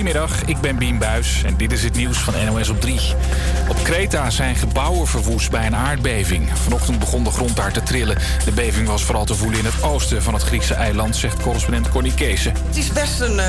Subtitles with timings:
[0.00, 3.00] Goedemiddag, ik ben Bien Buis en dit is het nieuws van NOS op 3.
[3.68, 6.58] Op Kreta zijn gebouwen verwoest bij een aardbeving.
[6.58, 8.16] Vanochtend begon de grond daar te trillen.
[8.44, 11.88] De beving was vooral te voelen in het oosten van het Griekse eiland, zegt correspondent
[11.88, 12.44] Connie Kees.
[12.44, 13.44] Het is best een uh,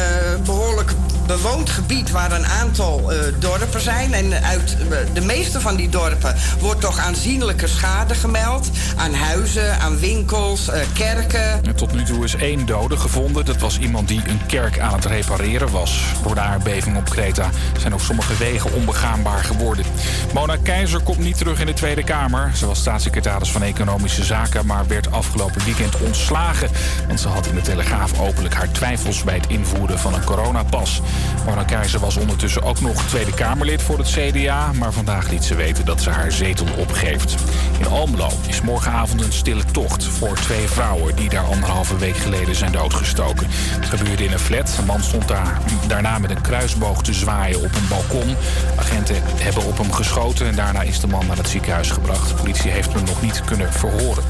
[0.46, 0.94] behoorlijk
[1.32, 4.14] bewoond gebied waar een aantal uh, dorpen zijn.
[4.14, 8.70] En uit uh, de meeste van die dorpen wordt toch aanzienlijke schade gemeld.
[8.96, 11.66] Aan huizen, aan winkels, kerken.
[11.66, 13.46] En tot nu toe is één dode gevonden.
[13.46, 16.04] Dat was iemand die een kerk aan het repareren was.
[16.24, 19.86] Door de aardbeving op Kreta zijn ook sommige wegen onbegaanbaar geworden.
[20.34, 22.52] Mona Keizer komt niet terug in de Tweede Kamer.
[22.56, 26.70] Ze was staatssecretaris van Economische Zaken, maar werd afgelopen weekend ontslagen.
[27.08, 31.02] Want ze had in de Telegraaf openlijk haar twijfels bij het invoeren van een coronapas.
[31.46, 35.56] Mona Keizer was ondertussen ook nog Tweede Kamerlid voor het CDA, maar vandaag liet ze
[35.56, 37.36] weten dat ze haar zetel opgeeft.
[37.80, 42.56] In Almelo is morgenavond een stille tocht voor twee vrouwen die daar anderhalve week geleden
[42.56, 43.48] zijn doodgestoken.
[43.52, 44.76] Het gebeurde in een flat.
[44.78, 48.36] Een man stond daar, daarna met een kruisboog te zwaaien op een balkon.
[48.76, 52.30] Agenten hebben op hem geschoten en daarna is de man naar het ziekenhuis gebracht.
[52.30, 54.24] De politie heeft hem nog niet kunnen verhoren.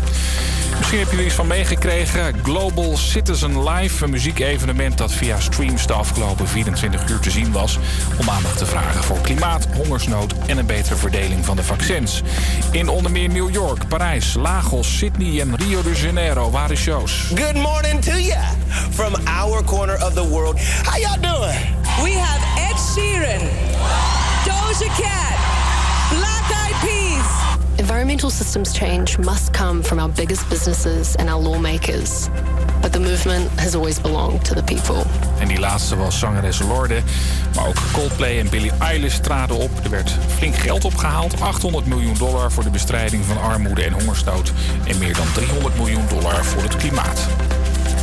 [0.81, 2.39] Misschien heb je er iets van meegekregen.
[2.43, 7.79] Global Citizen Live, een muziekevenement dat via streams de afgelopen 24 uur te zien was.
[8.19, 12.21] Om aandacht te vragen voor klimaat, hongersnood en een betere verdeling van de vaccins.
[12.71, 17.31] In onder meer New York, Parijs, Lagos, Sydney en Rio de Janeiro waren shows.
[17.35, 18.39] Good morning to you
[18.89, 20.59] from our corner of the world.
[20.59, 21.59] How y'all doing?
[22.03, 23.49] We have Ed Sheeran,
[24.45, 25.50] Doja Cat.
[27.81, 32.29] Environmental systems change must come from our biggest businesses and our lawmakers.
[32.81, 35.03] But the movement has always belonged to the people.
[35.39, 37.01] En die laatste was zangeres Lorde.
[37.55, 39.69] Maar ook Coldplay en Billie Eilish traden op.
[39.83, 41.41] Er werd flink geld opgehaald.
[41.41, 44.51] 800 miljoen dollar voor de bestrijding van armoede en hongersnood.
[44.87, 47.27] En meer dan 300 miljoen dollar voor het klimaat.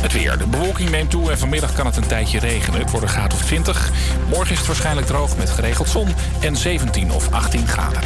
[0.01, 0.37] Het weer.
[0.37, 2.79] De bewolking neemt toe en vanmiddag kan het een tijdje regenen.
[2.79, 3.91] Het wordt een graad of 20.
[4.29, 6.07] Morgen is het waarschijnlijk droog met geregeld zon
[6.39, 8.01] en 17 of 18 graden.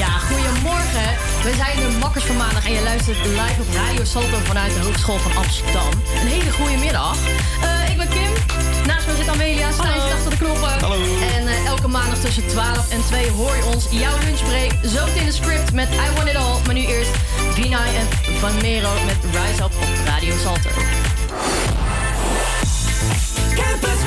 [0.00, 1.08] Ja, goedemorgen.
[1.42, 4.80] We zijn de Makkers van Maandag en je luistert live op Radio Salto vanuit de
[4.80, 5.90] Hogeschool van Amsterdam.
[6.20, 7.16] Een hele goede middag.
[7.62, 8.32] Uh, ik ben Kim.
[8.86, 9.70] Naast me zit Amelia.
[9.72, 10.80] Stijn zit achter de knoppen.
[10.80, 11.00] Hallo.
[11.36, 14.72] En uh, elke maandag tussen 12 en 2 hoor je ons jouw lunchbreak.
[14.94, 16.56] Zo in de script met I Want It All.
[16.64, 17.14] Maar nu eerst
[17.54, 18.06] Vinay en
[18.38, 20.70] Van Mero met Rise Up op Radio Salto.
[23.54, 23.99] Campus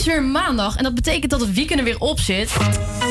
[0.00, 2.50] is weer maandag en dat betekent dat het weekend er weer op zit.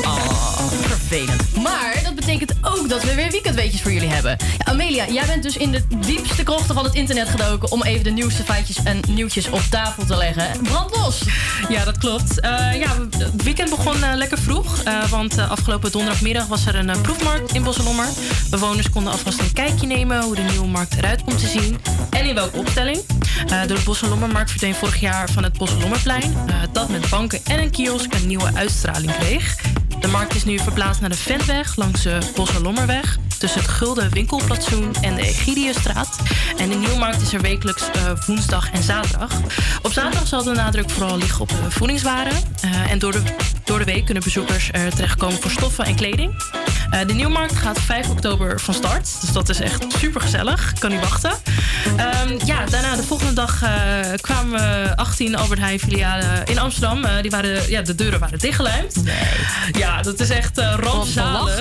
[0.01, 1.55] Oh, vervelend.
[1.63, 4.37] Maar dat betekent ook dat we weer weekendweetjes voor jullie hebben.
[4.57, 7.71] Ja, Amelia, jij bent dus in de diepste krochten van het internet gedoken...
[7.71, 10.61] om even de nieuwste feitjes en nieuwtjes op tafel te leggen.
[10.63, 11.21] Brand los!
[11.69, 12.39] Ja, dat klopt.
[12.39, 14.83] Eh, ja, het weekend begon eh, lekker vroeg.
[14.83, 18.07] eh, want eh, afgelopen donderdagmiddag was er een proefmarkt in Bosselommer.
[18.49, 21.79] Bewoners konden alvast een kijkje nemen hoe de nieuwe markt eruit komt te zien.
[22.09, 23.01] En in welke opstelling.
[23.47, 26.33] Eh, de Bosselommermarkt verdween vorig jaar van het Bosselommerplein.
[26.47, 29.55] eh, dat met banken en een kiosk een nieuwe uitstraling kreeg.
[29.99, 33.17] De markt is nu verplaatst naar de Ventweg langs de Bosselommerweg.
[33.37, 36.19] Tussen het Gulden Winkelplatsoen en de Egidiusstraat.
[36.57, 39.31] En de Nieuwmarkt is er wekelijks eh, woensdag en zaterdag.
[39.81, 42.33] Op zaterdag zal de nadruk vooral liggen op voedingswaren.
[42.89, 43.21] En door de,
[43.63, 46.58] door de week kunnen bezoekers er terechtkomen voor stoffen en kleding.
[46.91, 49.21] Eh, de Nieuwmarkt gaat 5 oktober van start.
[49.21, 50.73] Dus dat is echt super gezellig.
[50.79, 51.31] Kan niet wachten.
[51.97, 53.69] Ehm, ja, daarna de volgende dag eh,
[54.21, 57.03] kwamen 18 Albert Heijn filialen in Amsterdam.
[57.05, 58.95] Eh, die waren, ja, de deuren waren dichtgeluimd.
[59.71, 61.55] Ja, dat is echt eh rampzalig.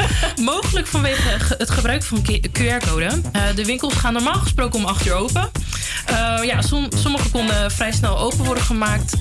[0.40, 2.22] Mogelijk vanwege ge- het gebruik van
[2.58, 3.20] QR-code.
[3.54, 5.50] De winkels gaan normaal gesproken om 8 uur open.
[6.42, 9.20] Ja, som- sommige konden vrij snel open worden gemaakt.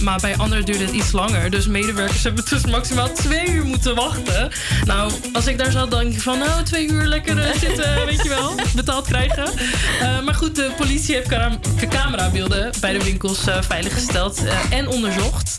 [0.00, 1.50] maar bij anderen duurde het iets langer.
[1.50, 4.50] Dus medewerkers hebben dus maximaal twee uur moeten wachten.
[4.84, 6.38] Nou, als ik daar zat, dan denk ik van...
[6.38, 8.54] nou, twee uur lekker eh, zitten, weet je wel.
[8.74, 9.44] Betaald krijgen.
[10.00, 15.58] Eh, maar goed, de politie heeft cam- camerabeelden bij de winkels eh, veiliggesteld en onderzocht.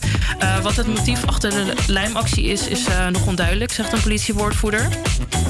[0.62, 4.88] Wat het motief achter de lijmactie is, is nog onduidelijk, zegt een politiewoordvoerder.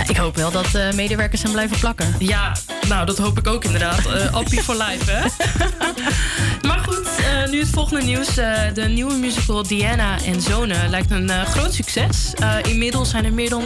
[0.07, 2.15] Ik hoop wel dat medewerkers hem blijven plakken.
[2.19, 2.55] Ja,
[2.87, 4.05] nou, dat hoop ik ook inderdaad.
[4.05, 5.27] Eh Appie for life, hè?
[6.67, 7.07] maar goed,
[7.51, 8.33] nu het volgende nieuws.
[8.73, 12.33] De nieuwe musical Diana en Zonen lijkt een groot succes.
[12.63, 13.63] Inmiddels zijn er meer dan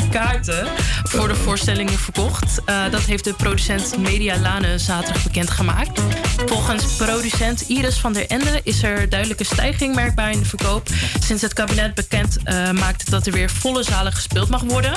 [0.00, 0.66] 60.000 kaarten
[1.02, 2.60] voor de voorstellingen verkocht.
[2.64, 6.00] Eh, dat heeft de producent Media Lane zaterdag bekendgemaakt.
[6.46, 10.88] Volgens producent Iris van der Ende is er duidelijke stijging merkbaar in de verkoop.
[11.24, 14.92] Sinds het kabinet bekend eh, maakte dat er weer volle zalen gespeeld mag worden.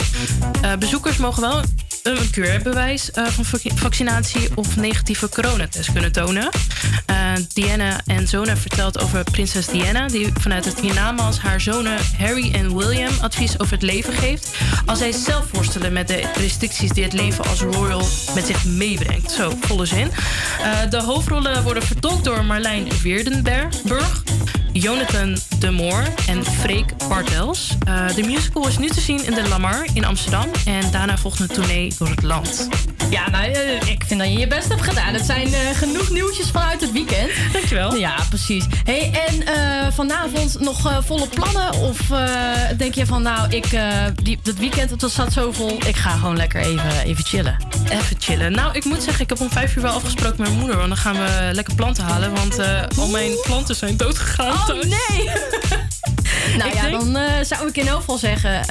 [0.61, 1.61] Eh, bezoekers mogen wel
[2.03, 6.49] een keurbewijs eh, van vac- vaccinatie of negatieve coronatest kunnen tonen.
[7.53, 12.77] Diana en Zona vertelt over prinses Diana, die vanuit het hiernamaals haar zonen Harry en
[12.77, 14.57] William advies over het leven geeft.
[14.85, 19.31] Als zij zelf worstelen met de restricties die het leven als royal met zich meebrengt.
[19.31, 20.11] Zo, volle zin.
[20.61, 24.23] Eh, de hoofdrollen worden vertolkt door Marlijn Weerdenberg.
[24.71, 27.77] Jonathan de Moor en Freek Bartels.
[27.87, 30.47] Eh, de musical is nu te zien in de Lamar in Amsterdam.
[30.65, 32.69] En daarna volgt een tournee door het land.
[33.15, 35.13] Ja, nou, eh, ik vind dat je je best hebt gedaan.
[35.13, 37.31] Het zijn eh, genoeg nieuwtjes vanuit het weekend.
[37.53, 37.95] Dankjewel.
[37.95, 38.65] Ja, precies.
[38.83, 41.73] Hey, en eh, vanavond nog volle plannen?
[41.73, 41.97] Of
[42.77, 43.79] denk je van, nou, ik,
[44.23, 47.57] die, dat weekend het staat zo vol, ik ga gewoon lekker even, even chillen?
[47.89, 48.51] Even chillen.
[48.51, 50.77] Nou, ik moet zeggen, ik heb om vijf uur wel afgesproken met mijn moeder.
[50.77, 52.33] Want dan gaan we lekker planten halen.
[52.33, 52.59] Want
[52.97, 54.53] al mijn planten zijn doodgegaan.
[54.53, 54.85] Oh thuis.
[54.85, 55.29] nee!
[56.57, 58.67] nou Ik ja, denk- dan eh, zou ik in elk geval zeggen...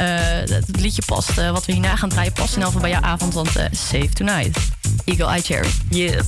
[0.46, 2.32] dat het liedje past, eh, wat we hierna gaan draaien...
[2.32, 4.58] past in elk geval bij jouw avond, want Save Tonight.
[5.04, 5.68] Eagle Eye Cherry.
[5.88, 6.24] Yes.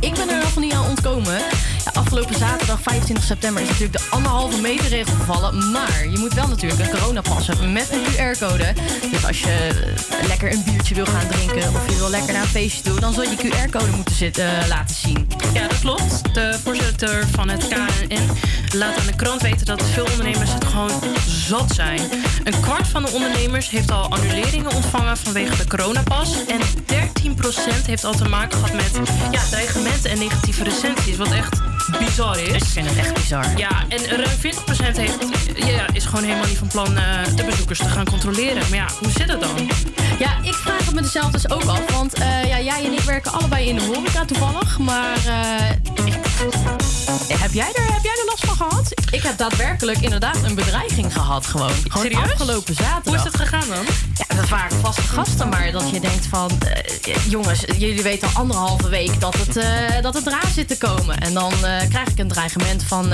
[0.00, 1.40] Ik ben er ieder geval niet aan ontkomen.
[2.10, 5.70] Afgelopen zaterdag, 25 september, is natuurlijk de anderhalve meter regel gevallen.
[5.70, 8.72] Maar je moet wel natuurlijk een coronapas hebben met een QR-code.
[9.10, 9.68] Dus als je
[10.20, 13.00] eh, lekker een biertje wil gaan drinken of je wil lekker naar een feestje toe,
[13.00, 15.28] dan zul je QR-code moeten zitten, eh, laten zien.
[15.54, 16.34] Ja, dat klopt.
[16.34, 18.30] De voorzitter van het KNN
[18.74, 22.00] laat aan de krant weten dat veel ondernemers het gewoon zat zijn.
[22.44, 26.46] Een kwart van de ondernemers heeft al annuleringen ontvangen vanwege de coronapas.
[26.46, 31.16] En 13% heeft al te maken gehad met ja, dreigementen en negatieve recensies.
[31.16, 32.54] Wat echt bizar is.
[32.54, 33.44] Ik vind het echt bizar.
[33.56, 35.16] Ja, en ruim 40% heeft,
[35.54, 37.04] ja, is gewoon helemaal niet van plan eh,
[37.36, 38.62] de bezoekers te gaan controleren.
[38.68, 39.68] Maar ja, hoe zit het dan?
[40.18, 41.90] Ja, ik vraag het me zelf dus ook af.
[41.92, 44.78] Want eh, ja, jij en ik werken allebei in de horeca toevallig.
[44.78, 45.70] Maar eh,
[46.04, 46.18] ik-
[47.28, 47.99] heb, jij heb jij er
[48.30, 48.92] last van gehad?
[49.10, 51.70] Ik heb daadwerkelijk inderdaad een bedreiging gehad gewoon.
[51.70, 52.30] Gewoon Serieus?
[52.30, 53.04] afgelopen zaterdag.
[53.04, 53.84] Hoe is dat gegaan dan?
[54.28, 56.50] Ja, dat waren vaste gasten, maar dat je denkt van...
[56.60, 60.78] eh, jongens, jullie weten al anderhalve week dat het, eh, dat het eraan zit te
[60.78, 61.18] komen.
[61.20, 63.08] En dan eh, krijg ik een dreigement van...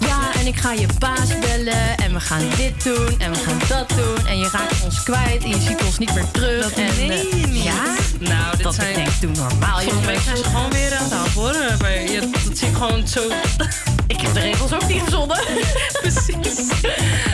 [0.00, 3.58] ja, en ik ga je baas bellen en we gaan dit doen en we gaan
[3.68, 4.26] dat doen.
[4.26, 6.62] En je raakt ons kwijt en je ziet ons niet meer terug.
[6.62, 7.62] Dat en, niet.
[7.64, 7.82] Ja,
[8.18, 8.88] Nou, dit dat zijn...
[8.88, 9.80] ik denk, doe normaal.
[9.80, 11.54] Volgende week zijn ze gewoon weer aan tafel hoor.
[12.10, 13.20] Ja, dat zie ik gewoon zo.
[14.06, 15.38] Ik heb de regels ook niet verzonnen.
[16.00, 16.68] Precies.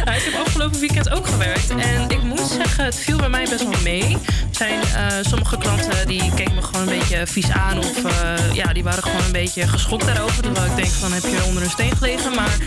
[0.05, 1.71] Ja, ik heb afgelopen weekend ook gewerkt.
[1.71, 4.17] En ik moet zeggen, het viel bij mij best wel mee.
[4.51, 7.79] Zijn eh, sommige klanten die keken me gewoon een beetje vies aan.
[7.79, 10.43] Of eh, ja, die waren gewoon een beetje geschokt daarover.
[10.43, 12.35] Terwijl ik denk van, heb je onder een steen gelegen?
[12.35, 12.59] Maar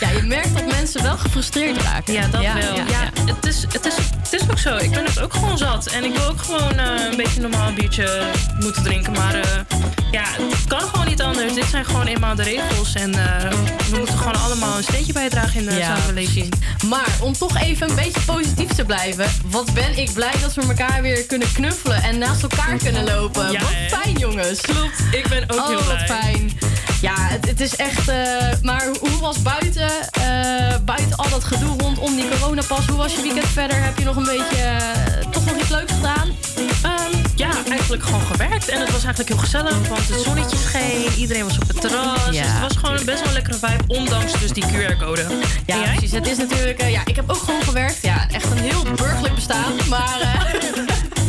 [0.00, 2.12] Ja, je merkt dat mensen wel gefrustreerd raken.
[2.14, 2.56] ja, dat wel.
[2.56, 3.10] Ja, ja.
[3.34, 4.76] Het, is, het, is, het is ook zo.
[4.76, 5.86] Ik ben het ook gewoon zat.
[5.86, 8.22] En ik wil ook gewoon eh, een beetje normaal biertje
[8.60, 9.12] moeten drinken.
[9.12, 9.48] Maar eh,
[10.10, 11.54] ja, het kan gewoon niet anders.
[11.54, 12.94] Dit zijn gewoon eenmaal de regels.
[12.94, 13.50] En eh,
[13.90, 16.52] we moeten gewoon allemaal een steentje bijdragen in de Ja, samenleving.
[16.88, 19.26] Maar om toch even een beetje positief te blijven.
[19.44, 23.50] Wat ben ik blij dat we elkaar weer kunnen knuffelen en naast elkaar kunnen lopen.
[23.52, 24.60] Ja, wat fijn, jongens.
[24.60, 25.96] Klopt, ik ben ook oh, heel blij.
[26.08, 26.58] wat fijn.
[27.00, 28.08] Ja, het, het is echt.
[28.08, 28.16] eh,
[28.62, 29.85] maar hoe was buiten?
[30.10, 32.86] Eh, buiten al dat gedoe rondom die coronapas.
[32.86, 33.82] Hoe was je weekend verder?
[33.84, 34.56] Heb je nog een beetje.
[34.56, 36.28] eh, toch nog iets leuks gedaan?
[36.82, 38.68] Ehm, ja, eigenlijk gewoon gewerkt.
[38.68, 41.12] En het was eigenlijk heel gezellig, want het zonnetje scheen.
[41.16, 42.18] Iedereen was op het terras.
[42.30, 45.26] Ja, dus het was gewoon best wel een lekkere vibe, ondanks dus die QR-code.
[45.66, 46.12] Ja, precies.
[46.12, 46.78] Het is natuurlijk.
[46.78, 47.98] eh, ja, ik heb ook gewoon gewerkt.
[48.02, 49.72] Ja, echt een heel burgerlijk bestaan.
[49.88, 50.18] Maar.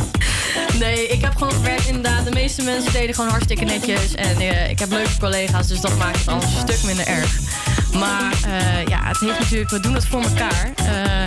[0.79, 2.25] Nee, ik heb gewoon gewerkt inderdaad.
[2.25, 4.15] De meeste mensen deden gewoon hartstikke netjes.
[4.15, 7.39] En eh, ik heb leuke collega's, dus dat maakt het alles een stuk minder erg.
[7.93, 10.73] Maar eh, ja, het heeft natuurlijk, we doen het voor elkaar.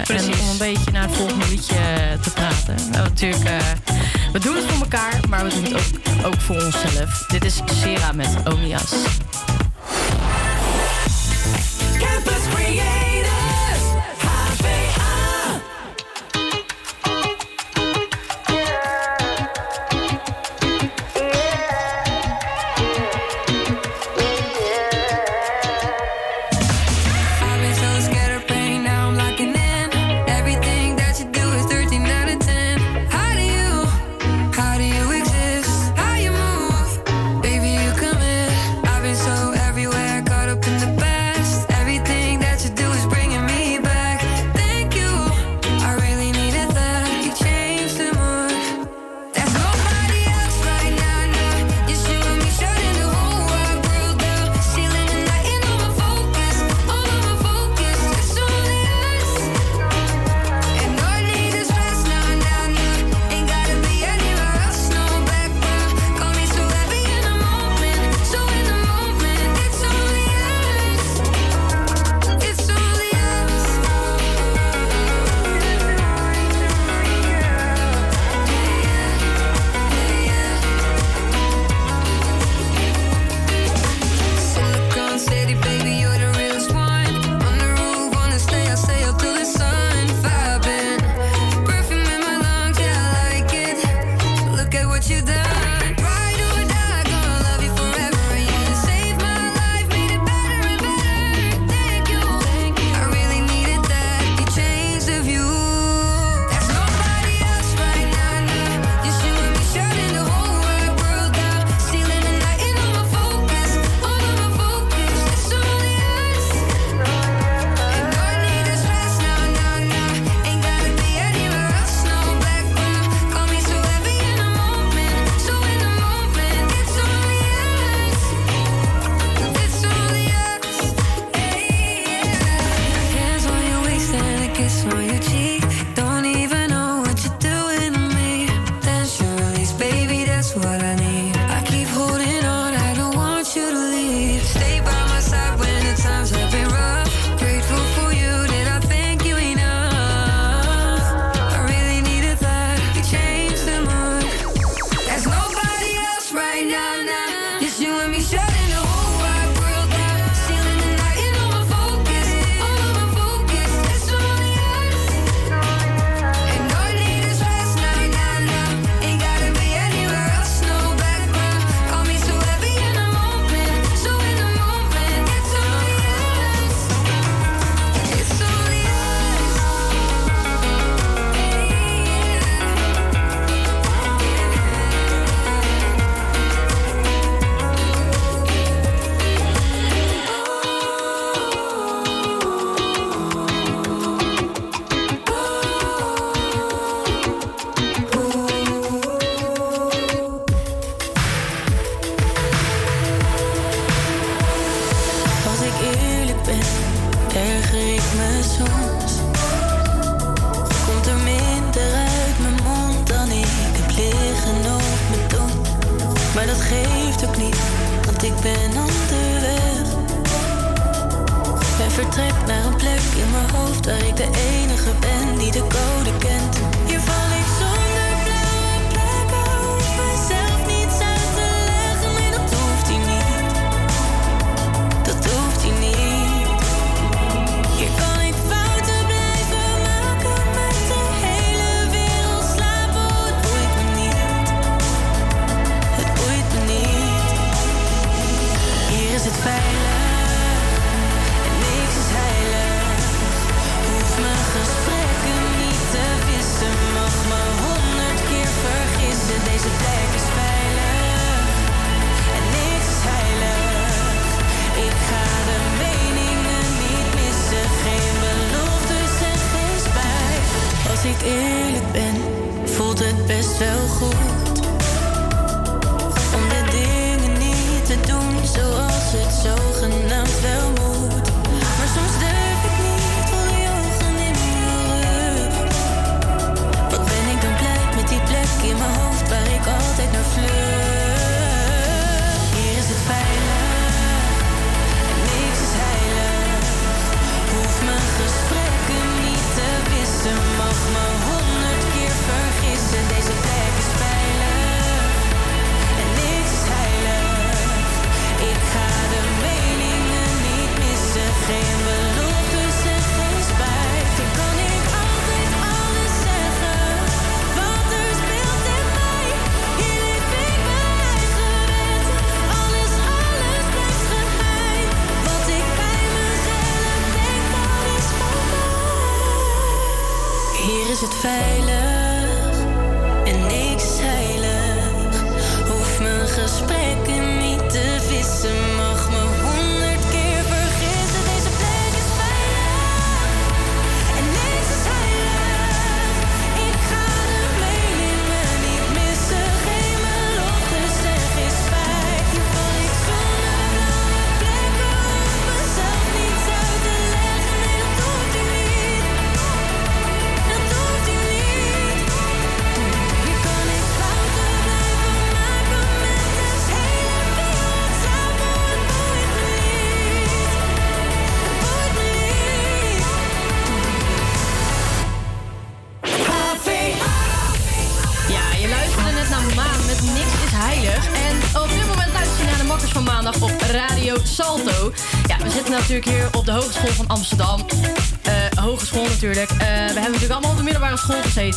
[0.04, 0.26] Precies.
[0.26, 1.74] En om een beetje naar het volgende liedje
[2.20, 2.74] te praten.
[2.90, 3.50] Nou, natuurlijk,
[4.32, 7.24] we doen het voor elkaar, maar we doen het ook, ook voor onszelf.
[7.28, 8.92] Dit is Sera met Omias.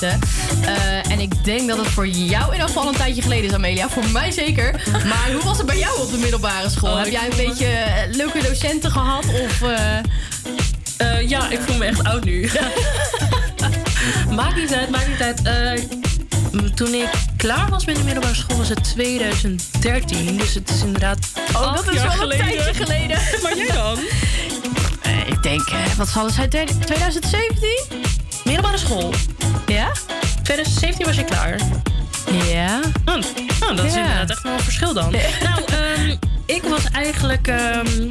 [0.01, 3.53] Eh, en ik denk dat het voor jou in ieder geval een tijdje geleden is,
[3.53, 3.89] Amelia.
[3.89, 4.81] Voor mij zeker.
[5.11, 6.91] Maar hoe was het bij jou op de middelbare school?
[6.91, 9.25] Oh, Heb jij een beetje eh, leuke docenten gehad?
[9.25, 11.29] Of, eh?
[11.29, 12.49] ja, ik voel me echt oud nu.
[14.35, 15.87] maakt niet uit, maakt niet uit.
[16.75, 20.37] toen ik klaar was met de middelbare school was het 2013.
[20.37, 21.17] Dus het is inderdaad.
[21.55, 23.17] Oh, dat is wel een tijdje geleden.
[23.43, 23.99] maar jij dan?
[25.27, 26.49] ik denk, wat zal het zijn?
[26.49, 28.01] 2017?
[28.43, 29.13] Middelbare school.
[30.43, 31.59] 2017 was je klaar.
[32.31, 32.79] Ja.
[33.05, 33.15] Oh,
[33.59, 35.11] oh dat is inderdaad echt wel een verschil dan.
[35.43, 36.15] Nou, ehm,
[36.45, 37.47] ik was eigenlijk...
[37.47, 38.09] Ehm,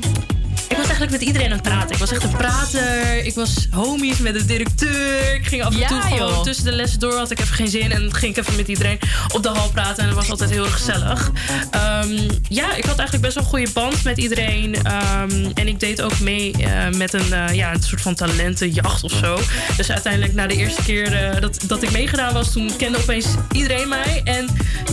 [0.92, 1.90] eigenlijk met iedereen aan het praten.
[1.90, 3.24] Ik was echt een prater.
[3.24, 5.34] Ik was homies met de directeur.
[5.34, 6.42] Ik ging af en Ja, toe gewoon joh.
[6.42, 7.14] tussen de lessen door.
[7.14, 7.92] Had ik even geen zin.
[7.92, 8.98] En ging ik even met iedereen
[9.34, 10.02] op de hal praten.
[10.02, 11.30] En dat was altijd heel erg gezellig.
[11.70, 14.74] Ehm, ja, ik had eigenlijk best wel een goede band met iedereen.
[14.82, 19.04] Ehm, en ik deed ook mee eh, met een, eh, ja, een soort van talentenjacht
[19.04, 19.38] of zo.
[19.76, 22.52] Dus uiteindelijk na de eerste keer eh, dat, dat ik meegedaan was...
[22.52, 24.20] toen kende opeens iedereen mij.
[24.24, 24.46] En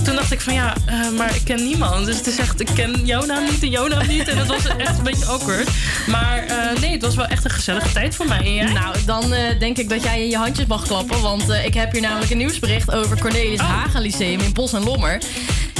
[0.04, 0.74] toen dacht ik van ja,
[1.18, 2.06] maar ik ken niemand.
[2.06, 4.28] Dus het is echt, ik ken jouw naam niet en jouw naam niet.
[4.28, 5.68] En dat was echt een beetje awkward.
[6.08, 8.38] Maar eh, nee, het was wel echt een gezellige tijd voor mij.
[8.38, 8.72] En jij?
[8.72, 11.22] Nou, dan eh, denk ik dat jij in je handjes mag klappen.
[11.22, 14.84] Want eh, ik heb hier namelijk een nieuwsbericht over Cornelis Haga Lyceum in Bos en
[14.84, 15.22] Lommer.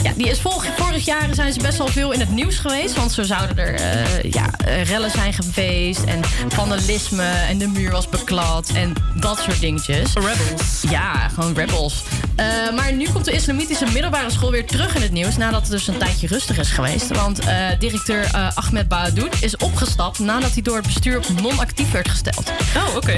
[0.04, 2.96] Ja, die is vorig, vorig jaar zijn ze best wel veel in het nieuws geweest.
[2.96, 3.80] Want zo zouden er
[4.28, 4.50] ja,
[4.84, 6.04] rellen zijn geweest.
[6.04, 8.72] En vandalisme en de muur was beklad.
[8.74, 10.14] En dat soort dingetjes.
[10.14, 10.82] Rebels.
[10.90, 12.04] Ja, gewoon rebels.
[12.40, 15.38] Eh, maar nu komt de islamitische middelbare school weer terug in het nieuws.
[15.38, 17.08] Nadat het dus een tijdje rustig is geweest.
[17.08, 21.92] Want eh, directeur eh, Ahmed Bahadoud is opgestapt nadat hij door het bestuur op non-actief
[21.92, 22.52] werd gesteld.
[22.76, 23.18] Oh, oké.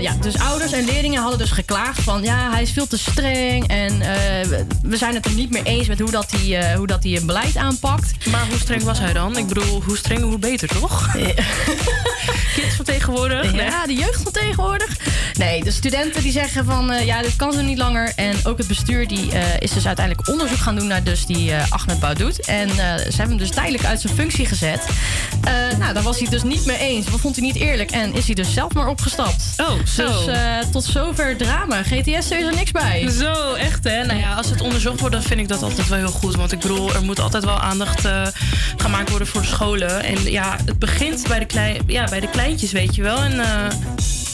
[0.00, 3.68] Ja, dus ouders en leerlingen hadden dus geklaagd van ja, hij is veel te streng.
[3.68, 3.98] En
[4.82, 7.26] we- zijn het er niet mee eens met hoe dat hij, hoe dat hij een
[7.26, 8.26] beleid aanpakt.
[8.30, 9.36] Maar hoe streng was hij dan?
[9.36, 11.08] Ik bedoel, hoe streng, hoe beter, toch?
[12.54, 13.52] Kids van tegenwoordig?
[13.52, 13.64] Nee.
[13.64, 14.96] Ja, de jeugd van tegenwoordig.
[15.34, 18.12] Nee, de studenten die zeggen van ja, dit kan zo niet langer.
[18.16, 21.52] En ook het bestuur die, eh, is dus uiteindelijk onderzoek gaan doen naar dus die
[21.52, 22.38] eh Ahmed Boudoud.
[22.38, 24.86] En eh, ze hebben hem dus tijdelijk uit zijn functie gezet.
[25.78, 27.06] Nou, daar was hij het dus niet mee eens.
[27.06, 27.90] Dat vond hij niet eerlijk.
[27.90, 29.44] En is hij dus zelf maar opgestapt.
[29.56, 30.24] Oh, zo.
[30.24, 30.36] Dus
[30.72, 31.82] tot zover drama.
[31.82, 33.08] GTS er is er niks bij.
[33.08, 34.04] Zo, echt hè?
[34.04, 36.36] Nou ja, als het onderzocht wordt, dan vind ik dat altijd wel heel goed.
[36.36, 38.08] Want ik bedoel, er moet altijd wel aandacht
[38.76, 40.02] gemaakt worden voor scholen.
[40.02, 43.22] En ja, het begint bij de, klei ja, bij de kleintjes, weet je wel.
[43.22, 43.32] En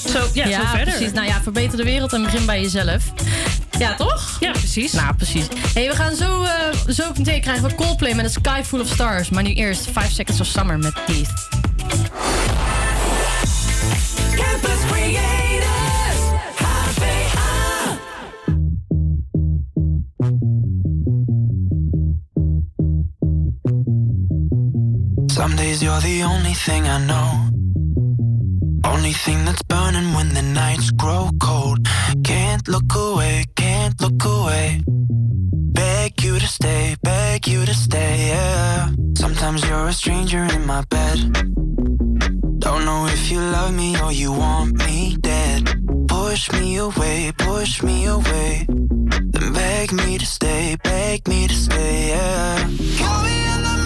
[0.09, 0.95] zo, ja, zo verder.
[0.95, 1.13] precies.
[1.13, 3.13] Nou ja, verbeter de wereld en begin bij jezelf.
[3.79, 4.37] Ja, toch?
[4.41, 4.93] Ja, precies.
[4.93, 5.47] Nou, precies.
[5.75, 6.53] hey, we gaan zo, eh,
[6.89, 9.29] zo meteen krijgen we Coldplay met een Sky Full of Stars.
[9.29, 11.49] Maar nu eerst 5 Seconds of Summer met Teeth.
[14.35, 16.21] Campus Creators,
[16.57, 17.99] HVA.
[25.27, 27.55] Some days you're the only thing I know.
[28.93, 31.89] Only thing that's burning when the nights grow cold.
[32.23, 33.66] Can't look away, can't
[34.01, 34.83] look away.
[34.87, 38.91] Beg you to stay, beg you to stay, yeah.
[39.15, 41.19] Sometimes you're a stranger in my bed.
[42.59, 45.63] Don't know if you love me or you want me dead.
[46.09, 48.67] Push me away, push me away.
[48.69, 52.59] Then beg me to stay, beg me to stay, yeah.
[52.99, 53.86] Call me in the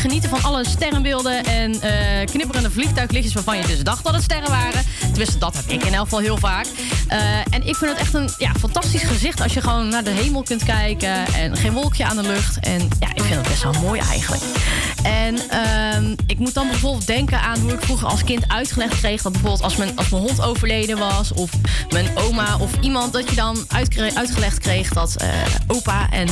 [0.00, 1.44] Genieten van alle sterrenbeelden...
[1.44, 4.82] en eh, knipperende vliegtuiglichtjes waarvan je dus dacht dat het sterren waren.
[5.00, 6.66] Tenminste, dat heb ik in elk geval heel vaak.
[7.08, 7.18] Eh,
[7.50, 9.40] en ik vind het echt een ja, fantastisch gezicht...
[9.40, 11.26] als je gewoon naar de hemel kunt kijken...
[11.26, 12.58] en geen wolkje aan de lucht.
[12.60, 14.42] En ja, ik vind het best wel mooi eigenlijk.
[15.02, 19.22] En ehm, ik moet dan bijvoorbeeld denken aan hoe ik vroeger als kind uitgelegd kreeg...
[19.22, 21.32] dat bijvoorbeeld als mijn, als mijn hond overleden was...
[21.32, 21.50] of
[21.90, 23.64] mijn oma of iemand dat je dan
[24.14, 24.88] uitgelegd kreeg...
[24.88, 25.28] dat eh,
[25.66, 26.28] opa en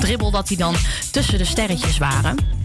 [0.00, 0.76] dribbel dat die dan
[1.10, 2.59] tussen de sterretjes waren...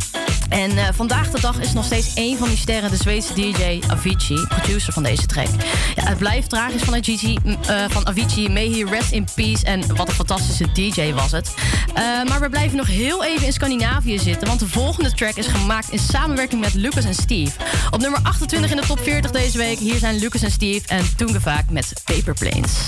[0.55, 3.79] En eh, vandaag de dag is nog steeds één van die sterren de Zweedse DJ
[3.87, 5.47] Avicii, producer van deze track.
[5.95, 8.49] Ja, het blijft tragisch van Avicii, eh, van Avicii.
[8.49, 9.65] May rest in peace.
[9.65, 11.53] En wat een fantastische DJ was het.
[11.93, 15.47] Eh, maar we blijven nog heel even in Scandinavië zitten, want de volgende track is
[15.47, 17.51] gemaakt in samenwerking met Lucas en Steve.
[17.91, 19.79] Op nummer 28 in de top 40 deze week.
[19.79, 22.87] Hier zijn Lucas en Steve en Tungevaak met Paper Planes.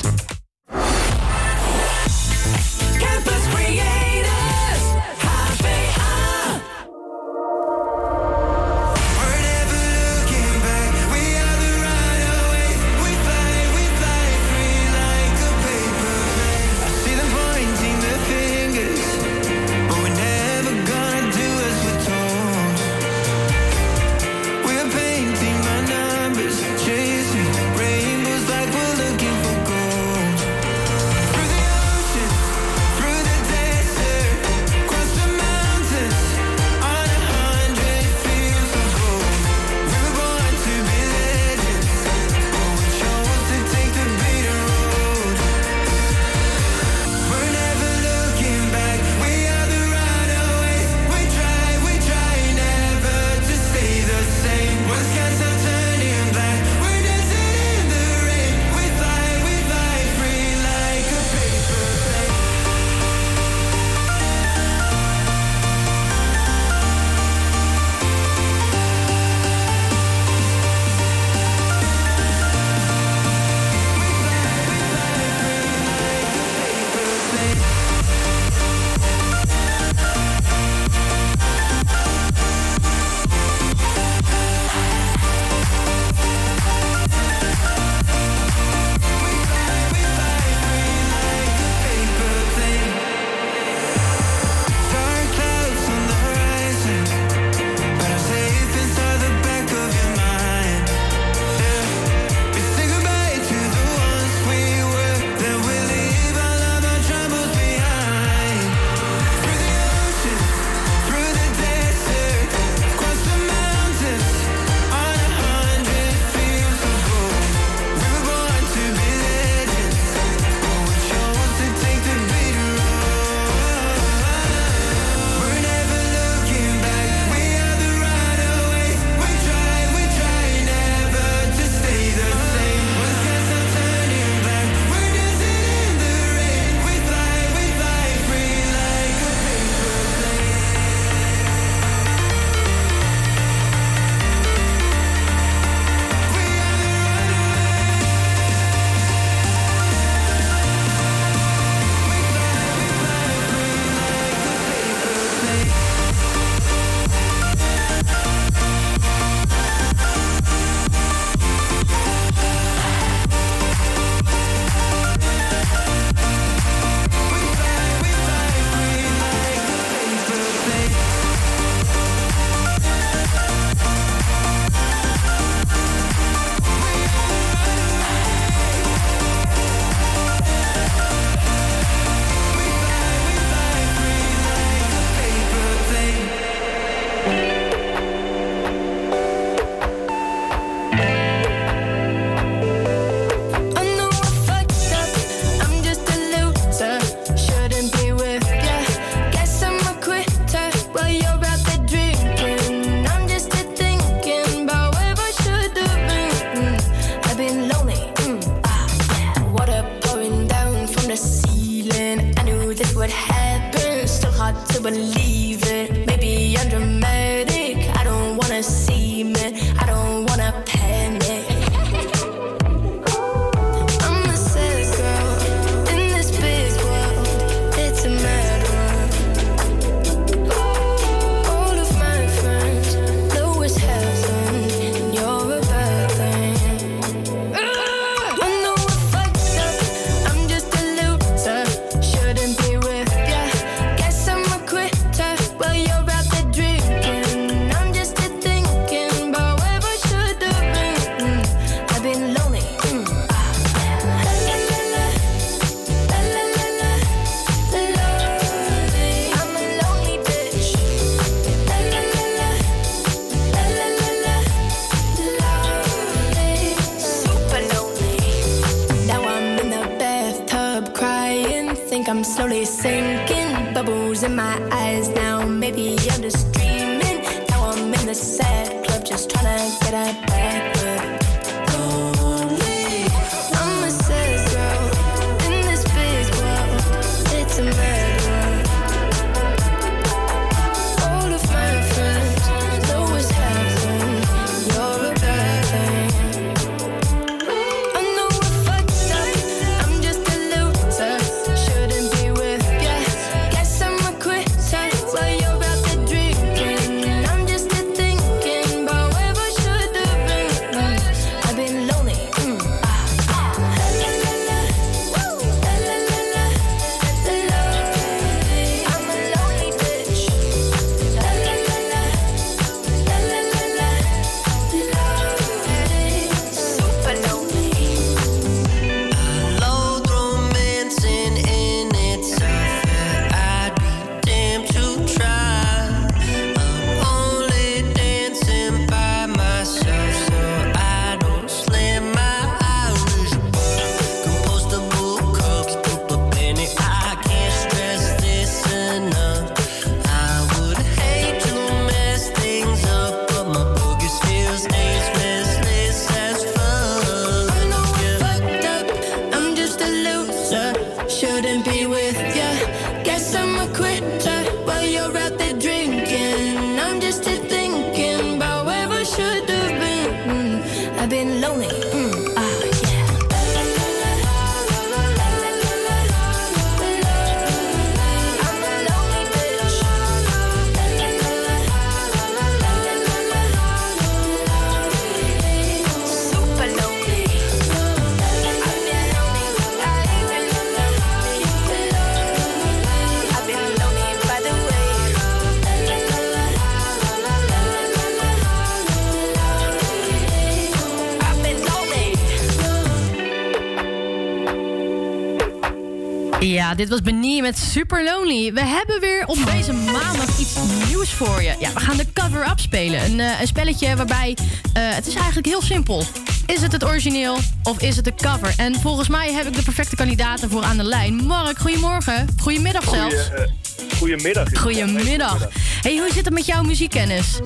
[406.78, 408.53] Dit was Benie met Super Lonely.
[408.53, 410.55] We hebben weer op deze maandag iets
[410.88, 411.55] nieuws voor je.
[411.59, 413.03] Ja, we gaan de cover-up spelen.
[413.03, 414.38] Een, eh, een spelletje waarbij
[414.73, 416.03] eh, het is eigenlijk heel simpel.
[416.45, 418.53] Is het het origineel of is het de cover?
[418.57, 421.15] En volgens mij heb ik de perfecte kandidaten voor aan de lijn.
[421.15, 422.28] Mark, goedemorgen.
[422.41, 423.15] Goedemiddag zelfs.
[423.15, 423.45] Goeie,
[423.89, 424.59] eh, goedemiddag.
[424.59, 425.47] Goedemiddag.
[425.82, 427.39] Hey, hoe zit het met jouw muziekkennis?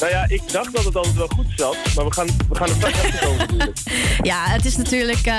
[0.00, 2.68] Nou ja, ik dacht dat het altijd wel goed zat, maar we gaan, we gaan
[2.68, 3.78] er straks achter komen natuurlijk.
[4.22, 5.34] Ja, het is natuurlijk, eh,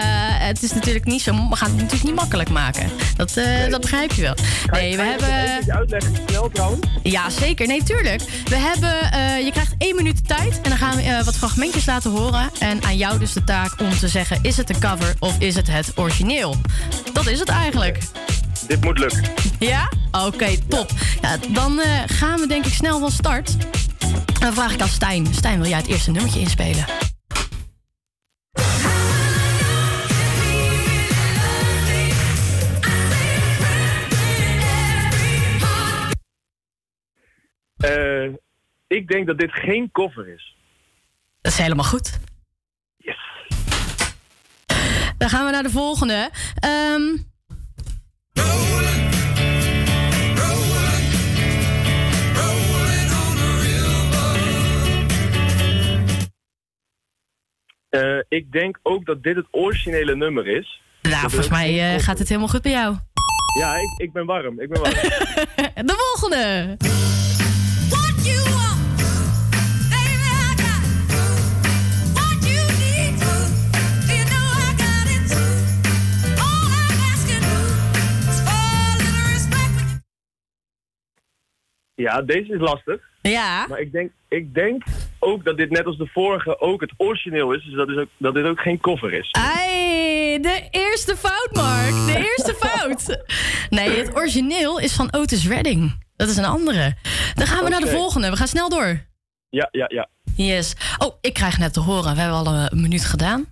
[0.48, 1.32] het is natuurlijk niet zo.
[1.32, 2.90] We gaan het natuurlijk niet makkelijk maken.
[3.16, 4.34] Dat, eh, dat begrijp je wel.
[4.72, 5.44] Nee, we je nog hebben.
[5.44, 6.88] eventjes uitleggen snel trouwens?
[7.04, 7.68] Ja, zeker.
[7.68, 8.22] Nee, tuurlijk.
[8.46, 11.86] We hebben, eh, je krijgt één minuut de tijd en dan gaan we wat fragmentjes
[11.86, 12.50] laten horen.
[12.60, 15.56] En aan jou dus de taak om te zeggen, is het de cover of is
[15.56, 16.56] het het origineel?
[17.14, 18.00] Dat is het eigenlijk.
[18.68, 19.24] Dit moet lukken.
[19.60, 19.92] Ja?
[20.12, 20.92] Oké, top.
[21.22, 23.56] Ja, dan gaan we denk ik snel van start.
[24.48, 25.26] Dan vraag ik aan Stijn.
[25.26, 26.86] Stijn, wil jij het eerste nummertje inspelen?
[37.78, 38.34] Eh,
[38.88, 40.56] ik denk dat dit geen cover is.
[41.42, 42.20] Dat is helemaal goed.
[42.98, 43.18] Yes.
[45.18, 46.30] Dan gaan we naar de volgende.
[46.60, 47.18] Ehm,
[57.98, 60.82] Eh, ik denk ook dat dit het originele nummer is.
[61.02, 62.96] nou, volgens mij eh, gaat het helemaal goed bij jou.
[63.60, 64.60] Ja, ik, ik ben warm.
[64.62, 64.94] Ik ben warm.
[65.90, 66.78] De volgende.
[81.98, 83.02] Ja, deze is lastig.
[83.22, 83.66] Ja.
[83.68, 84.84] Maar ik denk, ik denk
[85.20, 87.64] ook dat dit net als de vorige ook het origineel is.
[87.64, 89.32] Dus dat, is ook, dat dit ook geen cover is.
[89.32, 91.92] Ai, de eerste fout, Mark.
[91.92, 93.26] De eerste fout.
[93.70, 96.06] Nee, het origineel is van Otis Redding.
[96.16, 96.96] Dat is een andere.
[97.34, 98.30] Dan gaan we naar de volgende.
[98.30, 99.06] We gaan snel door.
[99.50, 100.08] Ja, ja, ja.
[100.36, 100.76] Yes.
[100.98, 102.14] Oh, ik krijg net te horen.
[102.16, 103.46] We hebben al een minuut gedaan.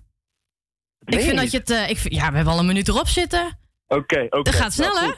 [1.06, 1.70] Ik vind dat je het...
[1.70, 3.58] eh, ik vind, ja, we hebben al een minuut erop zitten.
[3.88, 4.42] Oké, oké.
[4.42, 5.14] Dat gaat snel, Nou, hè?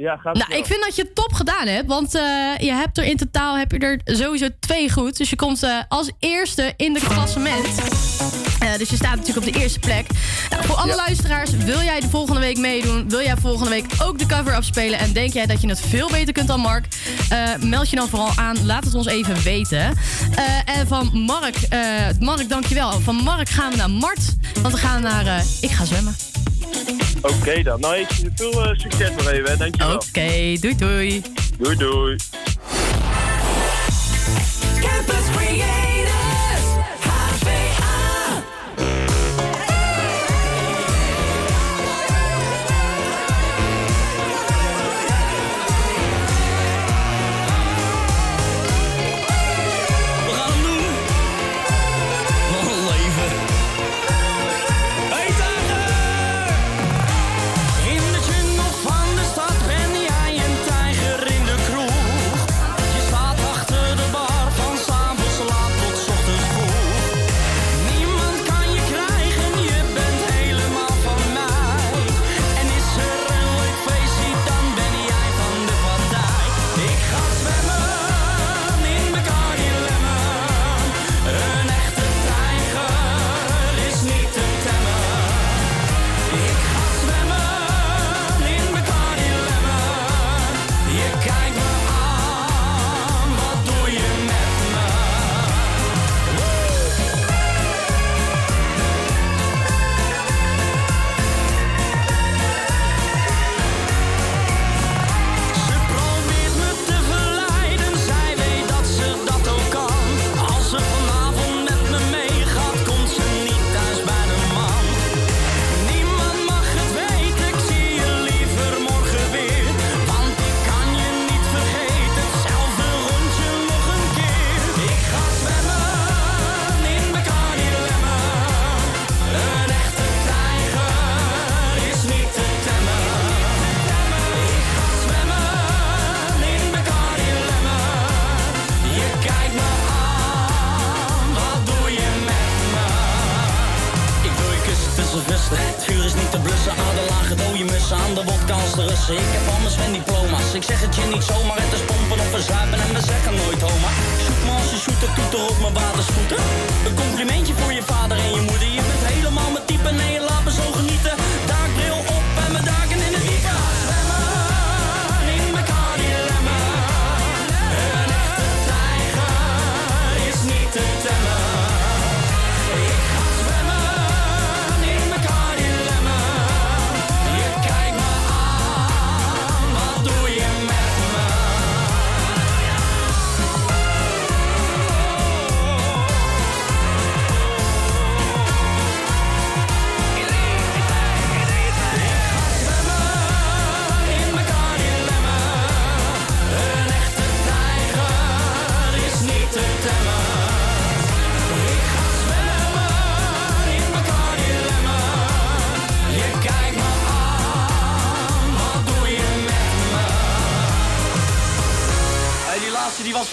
[0.00, 1.86] Ja, gaat Nou, ik vind dat je het top gedaan hebt.
[1.86, 2.22] Want eh,
[2.58, 5.16] je hebt er in totaal heb je er sowieso twee goed.
[5.16, 7.66] Dus je komt eh, als eerste in de klassement.
[8.60, 10.06] Eh, dus je staat natuurlijk op de eerste plek.
[10.50, 13.08] Nou, voor alle luisteraars, wil jij de volgende week meedoen?
[13.08, 14.98] Wil jij volgende week ook de cover afspelen?
[14.98, 16.86] En denk jij dat je het veel beter kunt dan Mark?
[17.60, 18.66] Meld je dan vooral aan.
[18.66, 19.96] Laat het ons even weten.
[20.64, 21.56] En van Mark,
[22.20, 23.00] Mark, dankjewel.
[23.00, 24.36] Van Mark gaan we naar Mart.
[24.62, 26.37] Want we gaan naar Ik ga zwemmen.
[27.22, 27.80] Oké dan.
[27.80, 29.50] Nou, ik veel eh, succes nog even.
[29.50, 29.56] Hè.
[29.56, 29.94] Dankjewel.
[29.94, 31.22] Oké, doei doei.
[31.58, 32.16] Doei doei.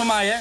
[0.05, 0.34] my?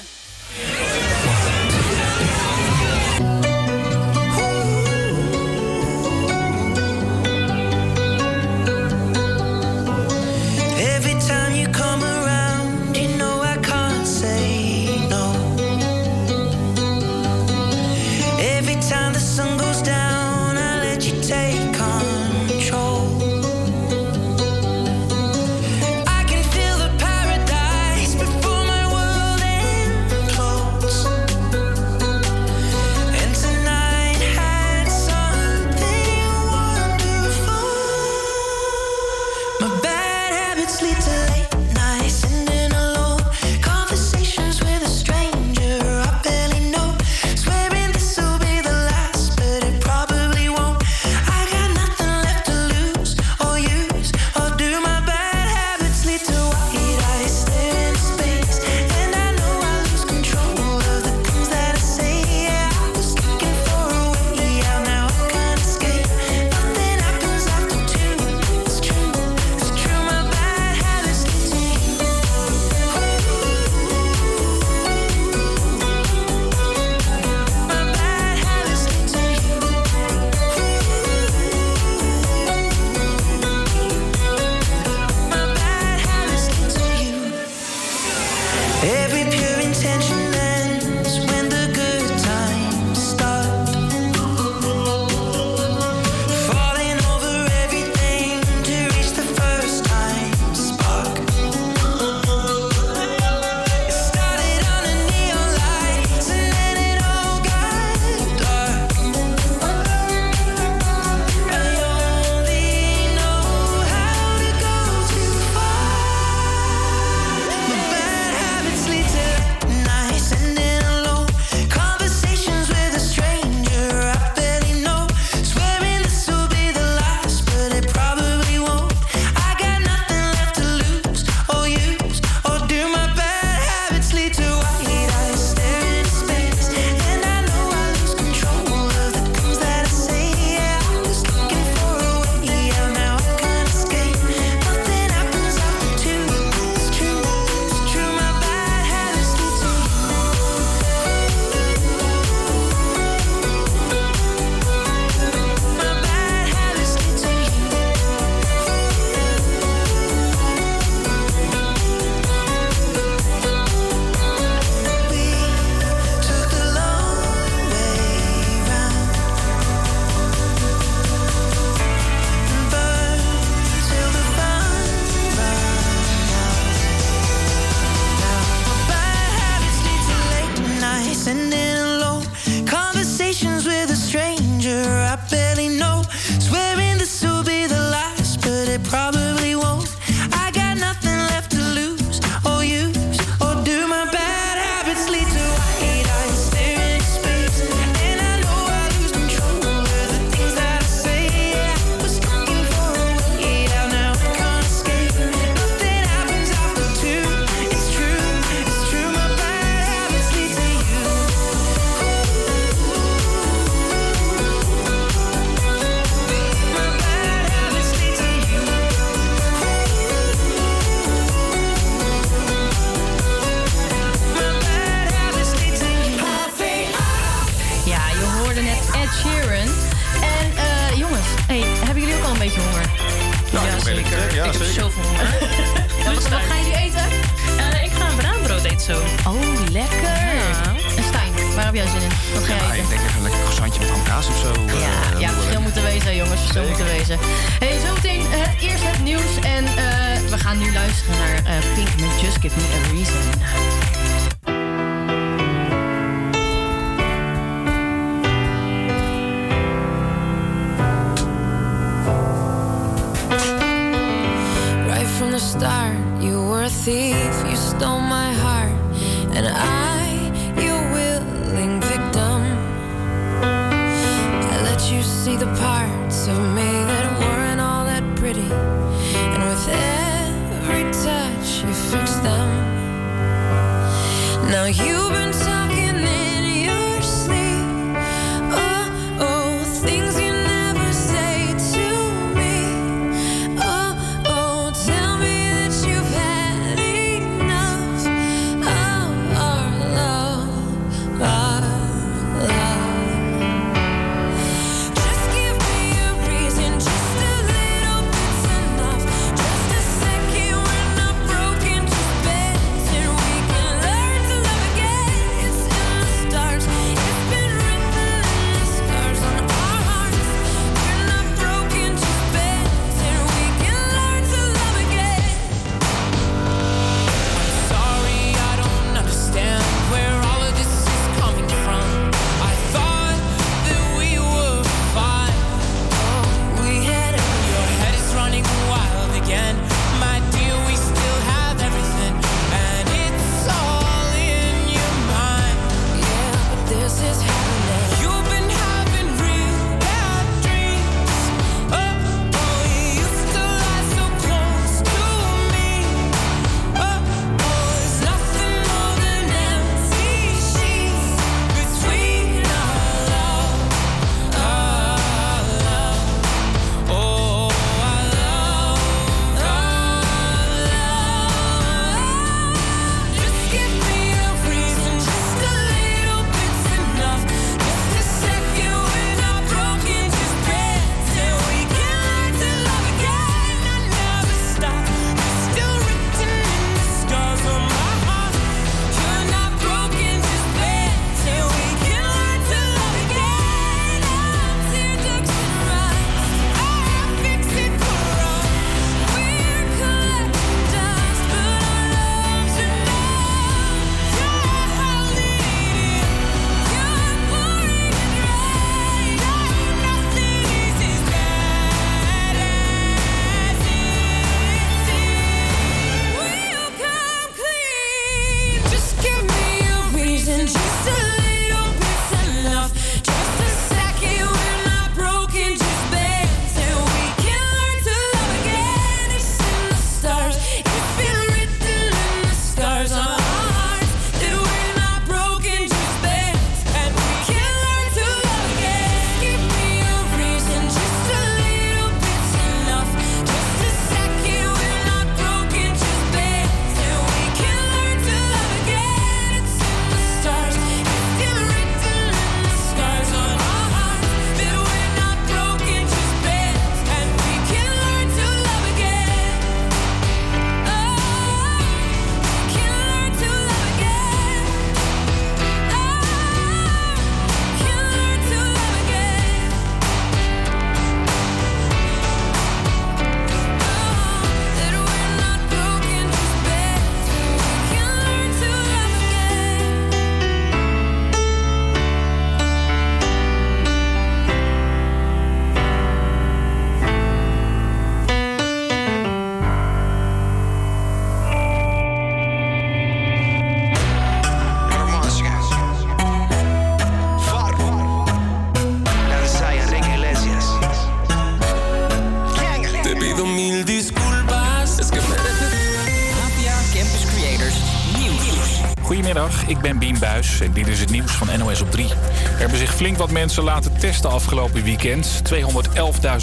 [510.40, 511.88] En dit is het nieuws van NOS op 3.
[511.88, 515.22] Er hebben zich flink wat mensen laten testen afgelopen weekend.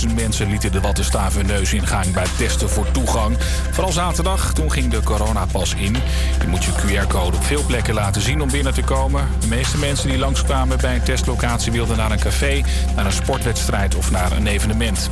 [0.07, 3.37] 211.000 mensen lieten de wattenstaaf hun neus ingaan bij testen voor toegang.
[3.71, 5.97] Vooral zaterdag, toen ging de coronapas in.
[6.41, 9.27] Je moet je QR-code op veel plekken laten zien om binnen te komen.
[9.39, 12.61] De meeste mensen die langskwamen bij een testlocatie wilden naar een café,
[12.95, 15.09] naar een sportwedstrijd of naar een evenement.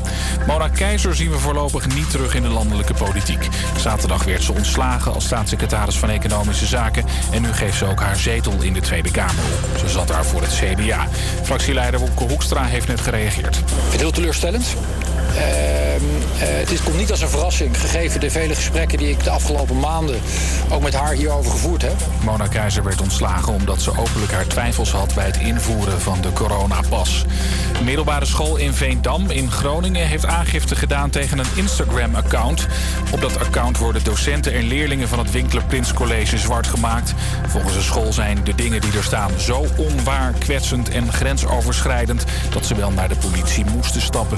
[0.47, 3.47] Mona Keizer zien we voorlopig niet terug in de landelijke politiek.
[3.77, 8.17] Zaterdag werd ze ontslagen als staatssecretaris van Economische Zaken en nu geeft ze ook haar
[8.17, 9.77] zetel in de Tweede Kamer op.
[9.77, 11.07] Ze zat daar voor het CDA.
[11.43, 13.55] Fractieleider Wopke Hoekstra heeft net gereageerd.
[13.55, 14.75] Ik vind het heel teleurstellend.
[15.35, 15.43] Ehm,
[16.39, 19.79] eh, het komt niet als een verrassing, gegeven de vele gesprekken die ik de afgelopen
[19.79, 20.19] maanden
[20.69, 21.95] ook met haar hierover gevoerd heb.
[22.23, 26.33] Mona Keizer werd ontslagen omdat ze openlijk haar twijfels had bij het invoeren van de
[26.33, 27.25] coronapas.
[27.79, 32.67] De middelbare school in Veendam in Groningen heeft aangifte gedaan tegen een Instagram-account.
[33.11, 37.13] Op dat account worden docenten en leerlingen van het Winkler Prins College zwart gemaakt.
[37.47, 42.65] Volgens de school zijn de dingen die er staan zo onwaar, kwetsend en grensoverschrijdend dat
[42.65, 44.37] ze wel naar de politie moesten stappen.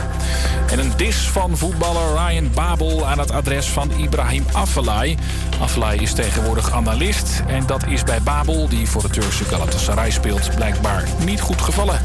[0.72, 5.18] En een dis van voetballer Ryan Babel aan het adres van Ibrahim Afellay.
[5.62, 10.56] Afellay is tegenwoordig analist en dat is bij Babel, die voor de Turkse Galatasaray speelt,
[10.56, 12.00] blijkbaar niet goed gevallen.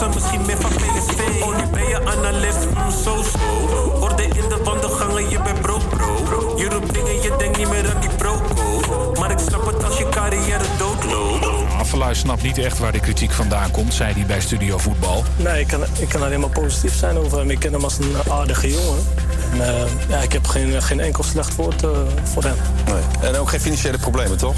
[0.00, 1.42] Barca, misschien meer van PSV.
[1.42, 3.98] Oh, nu ben je analist, mm, zo zo.
[4.00, 6.54] Orde in de wandelgangen, je bent broke, bro.
[6.56, 9.12] Je roept dingen, je denkt niet meer aan die broco.
[9.20, 11.46] Maar ik snap het als je carrière doodloopt.
[11.78, 15.24] Afellay snapt niet echt waar de kritiek vandaan komt, zei hij bij Studio Voetbal.
[15.36, 17.50] Nee, ik kan, ik kan alleen maar positief zijn over hem.
[17.50, 19.06] Ik ken hem als een aardige jongen.
[19.52, 21.90] En, eh, ja, ik heb geen, geen enkel slecht woord eh,
[22.22, 22.56] voor hem.
[22.86, 23.30] Nee.
[23.30, 24.56] En ook geen financiële problemen, toch?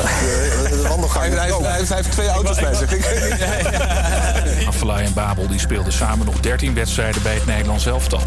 [0.00, 1.34] De wandelgang.
[1.34, 2.90] Hij, hij, hij heeft twee auto's bij zich.
[4.80, 8.20] Afellay en Babel die speelden samen nog 13 wedstrijden bij het Nederlands elftal.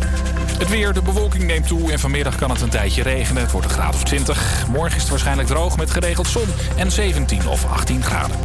[0.57, 3.41] Het weer, de bewolking neemt toe en vanmiddag kan het een tijdje regenen.
[3.41, 4.67] Het wordt een graad of 20.
[4.67, 8.35] Morgen is het waarschijnlijk droog met geregeld zon en 17 of 18 graden.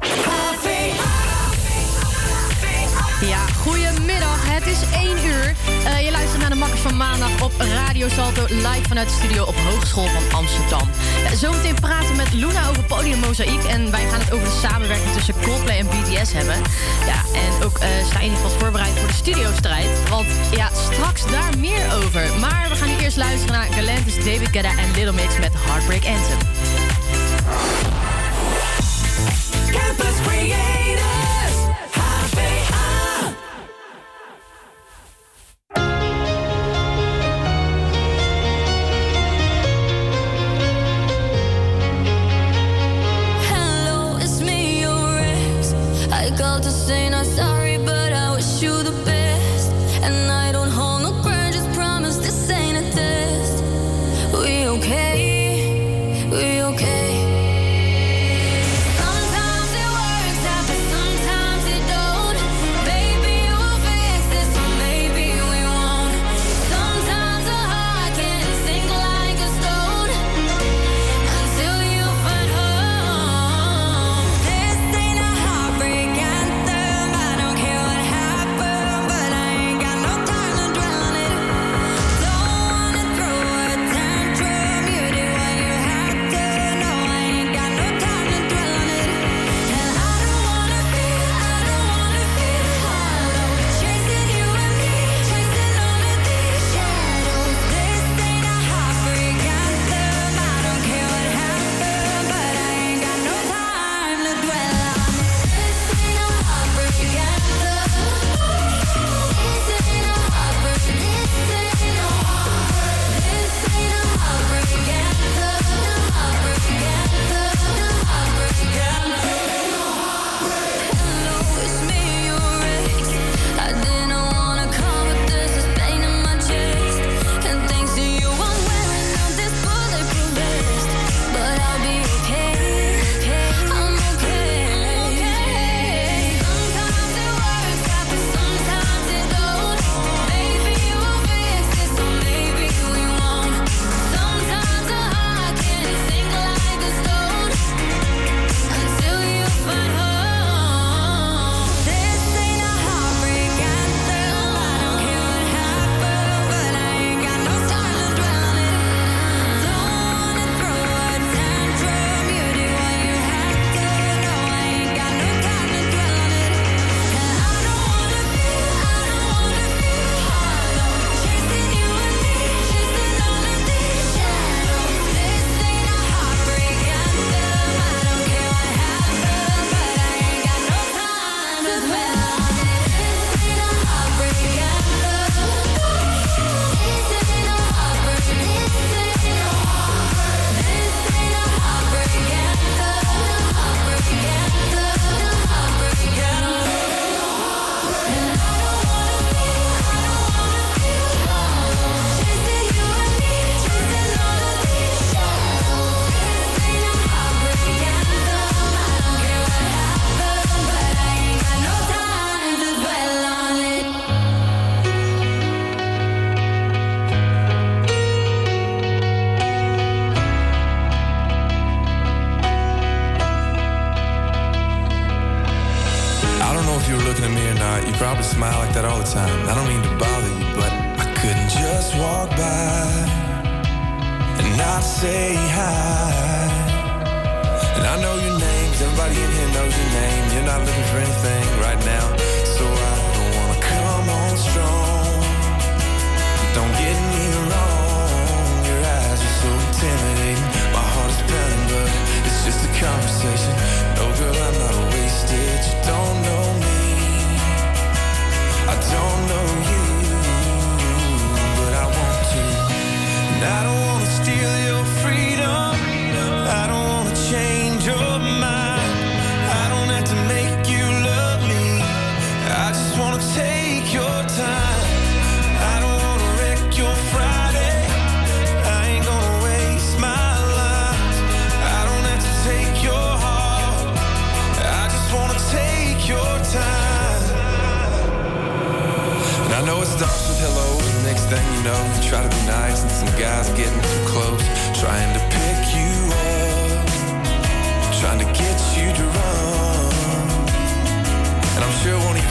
[3.20, 3.44] Ja,
[5.88, 9.44] Eh, je luistert naar de Makkers van maandag op Radio Salto live vanuit de studio
[9.44, 10.90] op Hogeschool van Amsterdam.
[11.24, 14.58] Ja, zometeen praten we met Luna over Podium Mozaïek en wij gaan het over de
[14.68, 16.56] samenwerking tussen Coldplay en BTS hebben.
[17.06, 21.58] Ja, en ook eh sta je geval voorbereid voor de studiostrijd, want ja, straks daar
[21.58, 22.38] meer over.
[22.40, 26.04] Maar we gaan nu eerst luisteren naar Galantis, David Guetta en Little Mix met Heartbreak
[26.04, 26.38] Anthem.
[29.70, 30.16] Campus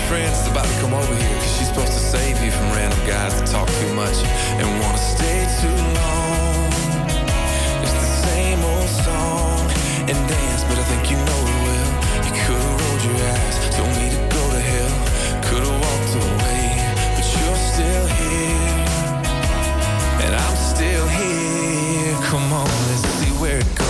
[0.07, 2.99] friends is about to come over here, cause she's supposed to save you from random
[3.05, 4.15] guys that talk too much
[4.59, 6.71] and wanna stay too long.
[7.83, 9.67] It's the same old song
[10.07, 11.91] and dance, but I think you know it well.
[12.23, 14.95] You could've rolled your eyes, told me to go to hell,
[15.47, 16.63] could've walked away,
[17.15, 18.79] but you're still here,
[20.23, 22.15] and I'm still here.
[22.31, 23.86] Come on, let's see where it goes.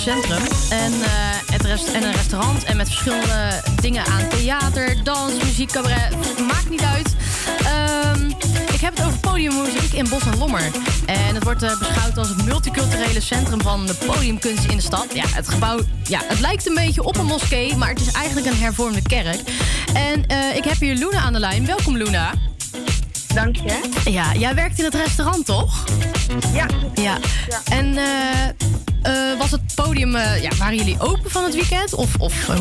[0.00, 0.42] Centrum.
[0.70, 1.10] En, eh,
[1.52, 2.64] het rest en een restaurant.
[2.64, 6.14] En met verschillende dingen aan theater, dans, muziek, cabaret.
[6.46, 7.14] Maakt niet uit.
[7.64, 8.30] Ehm,
[8.72, 10.70] ik heb het over podiummuziek in Bos en Lommer.
[11.06, 15.06] En het wordt eh, beschouwd als het multiculturele centrum van de podiumkunst in de stad.
[15.14, 18.46] Ja, het gebouw ja, het lijkt een beetje op een moskee, maar het is eigenlijk
[18.46, 19.40] een hervormde kerk.
[19.94, 21.66] En eh, ik heb hier Luna aan de lijn.
[21.66, 22.32] Welkom Luna.
[23.34, 23.80] Dank je.
[24.10, 25.84] Ja, jij werkt in het restaurant, toch?
[26.52, 26.66] Ja.
[26.94, 27.18] Ja.
[27.70, 28.68] En eh,
[29.02, 30.14] eh, was het podium...
[30.14, 31.94] eh, ja, waren jullie open van het weekend?
[31.94, 32.56] Of, of eh,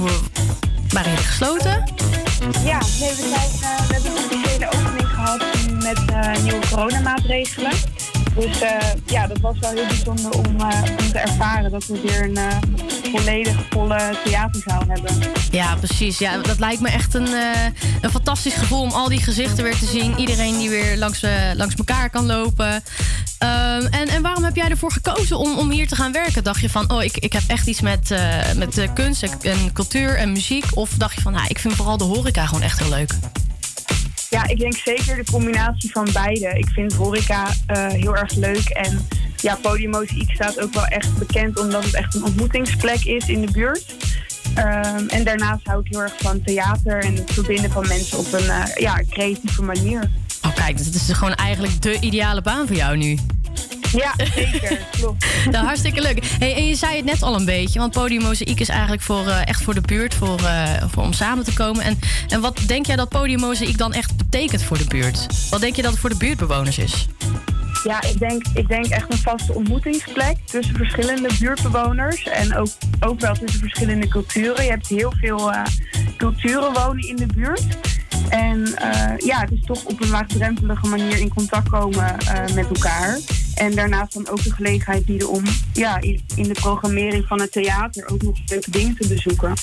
[0.89, 1.83] waren jullie gesloten?
[2.63, 5.43] Ja, nee, we, zijn, we hebben een officiële opening gehad
[5.83, 7.71] met nieuwe coronamaatregelen.
[8.35, 8.57] Dus
[9.05, 12.37] ja, dat was wel heel bijzonder om, om te ervaren dat we weer een
[13.11, 15.17] volledig volle theaterzaal hebben.
[15.51, 16.17] Ja, precies.
[16.17, 17.27] Ja, dat lijkt me echt een,
[18.01, 20.17] een fantastisch gevoel om al die gezichten weer te zien.
[20.17, 21.25] Iedereen die weer langs,
[21.55, 22.83] langs elkaar kan lopen.
[23.39, 26.43] Ehm, en, en waarom heb jij ervoor gekozen om, om hier te gaan werken?
[26.43, 29.73] Dacht je van, oh, ik, ik heb echt iets met, eh, met eh, kunst en,
[29.73, 30.65] cultuur en muziek?
[30.73, 33.13] Of dacht je van, nou, ik vind vooral de horeca gewoon echt heel leuk?
[34.29, 36.47] Ja, ik denk zeker de combinatie van beide.
[36.47, 41.17] Ik vind horeca eh, heel erg leuk en ja, Podium Mozaïek staat ook wel echt
[41.17, 43.85] bekend omdat het echt een ontmoetingsplek is in de buurt.
[44.55, 48.33] Ehm, en daarnaast hou ik heel erg van theater en het verbinden van mensen op
[48.33, 50.09] een ja, creatieve manier.
[50.69, 53.17] Kijk, dus het is gewoon eigenlijk de ideale baan voor jou nu.
[53.91, 54.79] Ja, zeker.
[54.99, 55.25] Klopt.
[55.51, 56.25] Nou, hartstikke leuk.
[56.39, 59.27] Hey, en je zei het net al een beetje, want Podium Mozaïek is eigenlijk voor,
[59.27, 61.83] eh, echt voor de buurt, voor, eh, voor om samen te komen.
[61.83, 65.27] En, en wat denk jij dat Podium Mozaïek dan echt betekent voor de buurt?
[65.49, 67.07] Wat denk je dat het voor de buurtbewoners is?
[67.83, 72.23] Ja, ik denk, ik denk echt een vaste ontmoetingsplek tussen verschillende buurtbewoners.
[72.23, 72.69] En ook,
[72.99, 74.63] ook wel tussen verschillende culturen.
[74.63, 75.61] Je hebt heel veel eh,
[76.17, 77.65] culturen wonen in de buurt.
[78.29, 82.65] En eh, ja, het is toch op een laagdrempelige manier in contact komen eh, met
[82.67, 83.19] elkaar.
[83.55, 85.43] En daarnaast dan ook de gelegenheid bieden om
[85.73, 89.53] ja, in, de programmering van het theater ook nog leuke dingen te bezoeken.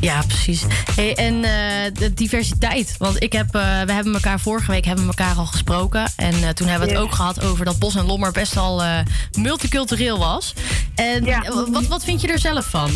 [0.00, 0.62] Ja, precies.
[0.94, 2.94] Hey, en eh, de diversiteit.
[2.98, 6.12] Want ik heb, we hebben elkaar vorige week hebben we elkaar al gesproken.
[6.16, 7.08] En toen hebben we het Ja.
[7.08, 8.82] ook gehad over dat Bos en Lommer best al
[9.38, 10.54] multicultureel was.
[10.94, 11.24] En
[11.72, 12.90] wat, wat vind je er zelf van?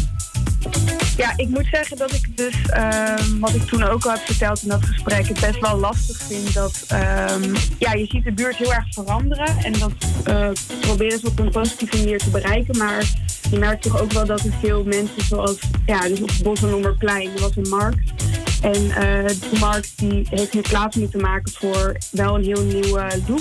[1.17, 4.63] Ja, ik moet zeggen dat ik dus, ehm, wat ik toen ook al heb verteld
[4.63, 8.57] in dat gesprek, het best wel lastig vind dat, ehm, ja, je ziet de buurt
[8.57, 9.93] heel erg veranderen en dat
[10.25, 10.51] eh,
[10.81, 13.05] proberen ze op een positieve manier te bereiken, maar
[13.51, 16.71] je merkt toch ook wel dat er veel mensen zoals, ja, dus op Bos en
[16.71, 18.13] Lommerplein, er was een markt
[18.61, 23.23] en eh die markt die heeft nu plaats moeten maken voor wel een heel nieuwe
[23.29, 23.41] look.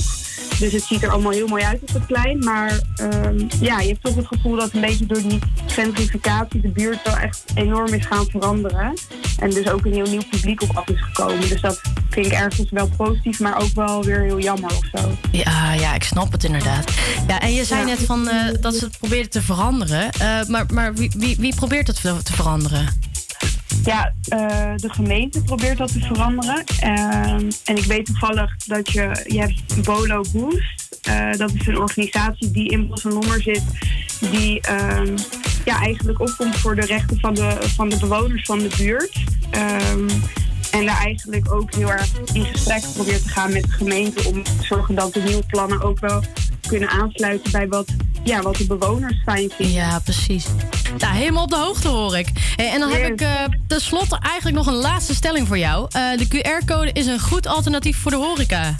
[0.60, 2.40] Dus het ziet er allemaal heel mooi uit op het plein.
[2.40, 6.70] Maar ehm, ja, je hebt toch het gevoel dat een beetje door die gentrificatie de
[6.70, 8.94] buurt wel echt enorm is gaan veranderen.
[9.40, 11.50] En dus ook een heel nieuw publiek op af is gekomen.
[11.50, 15.12] Dus dat vind ik ergens wel positief, maar ook wel weer heel jammer of zo.
[15.32, 16.92] Ja, ja, ik snap het inderdaad.
[17.28, 20.10] Ja, en je zei net van, eh, dat ze het probeerden te veranderen.
[20.12, 23.08] Eh, maar maar wie, wie, wie probeert het te te veranderen?
[23.88, 26.64] Ja, eh, de gemeente probeert dat te veranderen.
[26.80, 31.00] Ehm, en ik weet toevallig dat je, je hebt Bolo Boost.
[31.02, 33.64] Eh, dat is een organisatie die in Bos en Lommer zit.
[34.32, 35.18] Die ehm,
[35.66, 39.24] ja, eigenlijk opkomt voor de rechten van de, van de bewoners van de buurt.
[40.72, 44.28] En daar eigenlijk ook heel erg in gesprek probeert te gaan met de gemeente.
[44.28, 46.24] Om te zorgen dat de nieuwe plannen ook wel
[46.68, 47.86] kunnen aansluiten bij wat,
[48.24, 49.76] ja, wat de bewoners fijn vinden.
[49.76, 50.46] Ja, precies.
[50.98, 52.28] Nou, helemaal op de hoogte hoor ik.
[52.56, 53.30] Hey, en dan heb ik eh
[53.68, 55.88] tenslotte eigenlijk nog een laatste stelling voor jou.
[55.92, 58.76] Eh, de QR-code is een goed alternatief voor de horeca.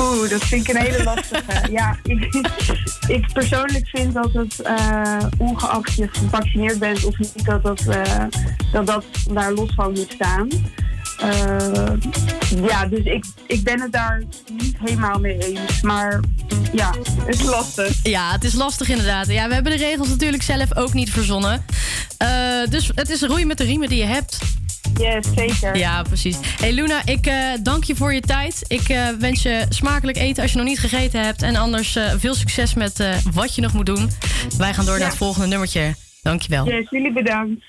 [0.00, 1.68] Oeh, dat vind ik een hele lastige.
[1.78, 2.34] ja, ik,
[3.16, 8.24] ik persoonlijk vind dat het, eh, ongeacht je gevaccineerd bent of niet, dat dat, eh,
[8.72, 10.48] dat, dat daar los van moet staan.
[11.18, 11.86] Eh,
[12.68, 14.22] ja, dus ik, ik ben het daar
[14.58, 15.80] niet helemaal mee eens.
[15.80, 16.20] Maar
[16.72, 16.94] ja,
[17.24, 17.98] het is lastig.
[18.02, 19.26] Ja, het is lastig inderdaad.
[19.26, 21.64] Ja, we hebben de regels natuurlijk zelf ook niet verzonnen.
[22.70, 24.38] Dus het is roeien met de riemen die je hebt.
[24.92, 25.76] Yes, zeker.
[25.76, 26.38] Ja, precies.
[26.60, 28.64] Hey Luna, ik eh, dank je voor je tijd.
[28.66, 31.42] Ik eh, wens je smakelijk eten als je nog niet gegeten hebt.
[31.42, 34.10] En anders eh, veel succes met wat je nog moet doen.
[34.58, 35.94] Wij gaan door naar het volgende nummertje.
[36.22, 36.66] Dankjewel.
[36.68, 37.64] Yes, jullie bedankt.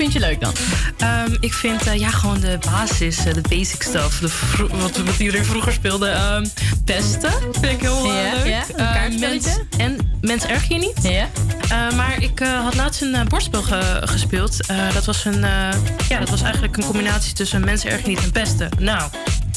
[0.00, 0.52] Vind je leuk dan?
[0.98, 4.18] Ehm, ik vind eh, ja, gewoon de basis, eh, de basic stuff.
[4.18, 6.08] De vro- wat, wat iedereen vroeger speelde.
[6.08, 6.46] ehm,
[6.84, 8.46] testen vind ik heel Ja, leuk.
[8.46, 9.50] ja, een Eh, kaartspelletje?
[9.68, 10.98] mens- en Mens erg je niet.
[11.02, 11.26] Ja.
[11.96, 14.56] Maar ik eh, had laatst een bordspel ge- gespeeld.
[14.94, 15.40] Dat, was een,
[16.08, 18.68] ja, dat was eigenlijk een combinatie tussen mensen erg je niet en pesten.
[18.78, 19.10] Nou,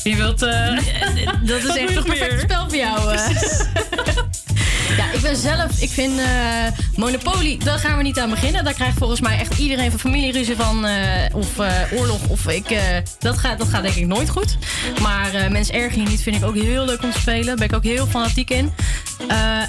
[0.04, 0.40] wie wilt...
[1.46, 3.18] Dat is echt een perfect spel voor jou.
[5.24, 6.26] Ben zelf, ik vind eh,
[6.96, 8.64] Monopoly, daar gaan we niet aan beginnen.
[8.64, 10.86] Daar krijgt volgens mij echt iedereen van familieruzie van.
[10.86, 12.78] eh, of eh, oorlog, of ik.
[13.20, 14.58] dat, gaat, dat gaat denk ik nooit goed.
[15.02, 17.46] Maar Mens erg je niet vind ik ook heel leuk om te spelen.
[17.46, 18.74] Daar ben ik ook heel fanatiek in.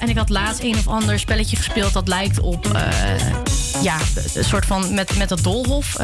[0.01, 2.67] En ik had laatst een of ander spelletje gespeeld dat lijkt op.
[3.83, 3.97] ja,
[4.35, 5.97] een soort van met, met dat doolhof.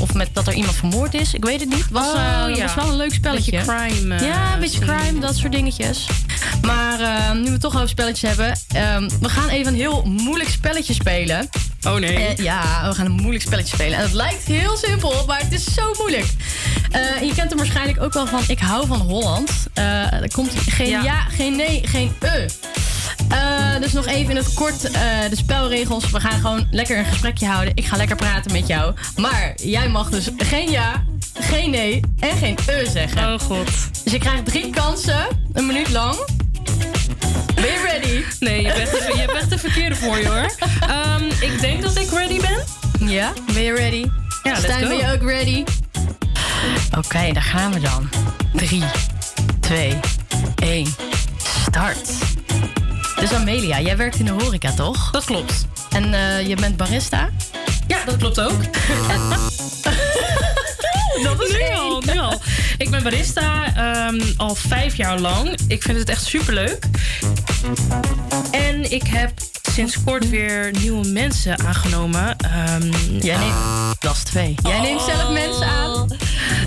[0.00, 1.34] of met dat er iemand vermoord is.
[1.34, 1.84] Ik weet het niet.
[1.90, 2.14] Was, Oh,
[2.54, 2.62] ja.
[2.62, 3.50] was wel een leuk spelletje.
[3.50, 6.06] Beetje crime, ja, een beetje crime, dat soort dingetjes.
[6.62, 8.60] Maar eh, nu we het toch over spelletjes hebben.
[8.68, 11.48] ehm, we gaan even een heel moeilijk spelletje spelen.
[11.82, 12.16] Oh nee.
[12.16, 13.98] Eh, ja, we gaan een moeilijk spelletje spelen.
[13.98, 16.26] En het lijkt heel simpel, maar het is zo moeilijk.
[16.90, 19.50] Eh, je kent hem waarschijnlijk ook wel van Ik hou van Holland.
[19.74, 21.02] Er komt geen ja.
[21.02, 21.20] Ja.
[21.20, 22.46] geen nee, geen e.
[23.80, 24.80] Dus nog even in het kort
[25.30, 26.10] de spelregels.
[26.10, 27.72] We gaan gewoon lekker een gesprekje houden.
[27.76, 28.94] Ik ga lekker praten met jou.
[29.16, 31.04] Maar jij mag dus geen ja
[31.40, 33.32] geen nee en geen e zeggen.
[33.32, 33.66] Oh god.
[34.04, 36.18] Dus je krijgt drie kansen, een minuut lang.
[37.60, 38.24] Ben je ready?
[38.40, 40.54] Nee, je hebt echt, de- je de verkeerde voor je hoor.
[40.88, 42.64] Ehm, ik denk dat ik ready ben.
[43.08, 44.04] Ja, ben je ready?
[44.42, 44.88] Ja, let's Stijn, go.
[44.88, 45.64] ben je ook ready?
[46.96, 48.08] Oké, daar gaan we dan.
[48.54, 48.82] 3,
[49.60, 49.98] 2,
[50.62, 50.94] 1,
[51.66, 52.10] start.
[53.20, 55.10] Dus Amelia, jij werkt in de horeca, toch?
[55.10, 55.66] Dat klopt.
[55.90, 57.28] En eh, je bent barista?
[57.86, 58.60] Ja, dat klopt ook.
[61.28, 62.40] Dat is nu al, nu al.
[62.78, 65.58] Ik ben barista ehm, al vijf jaar lang.
[65.68, 66.84] Ik vind het echt superleuk.
[68.50, 69.32] En ik heb
[69.72, 72.36] sinds kort weer nieuwe mensen aangenomen.
[72.36, 72.90] Ehm,
[73.20, 73.54] Jij neemt...
[74.00, 74.54] Dat is twee.
[74.62, 76.08] Jij neemt zelf mensen aan?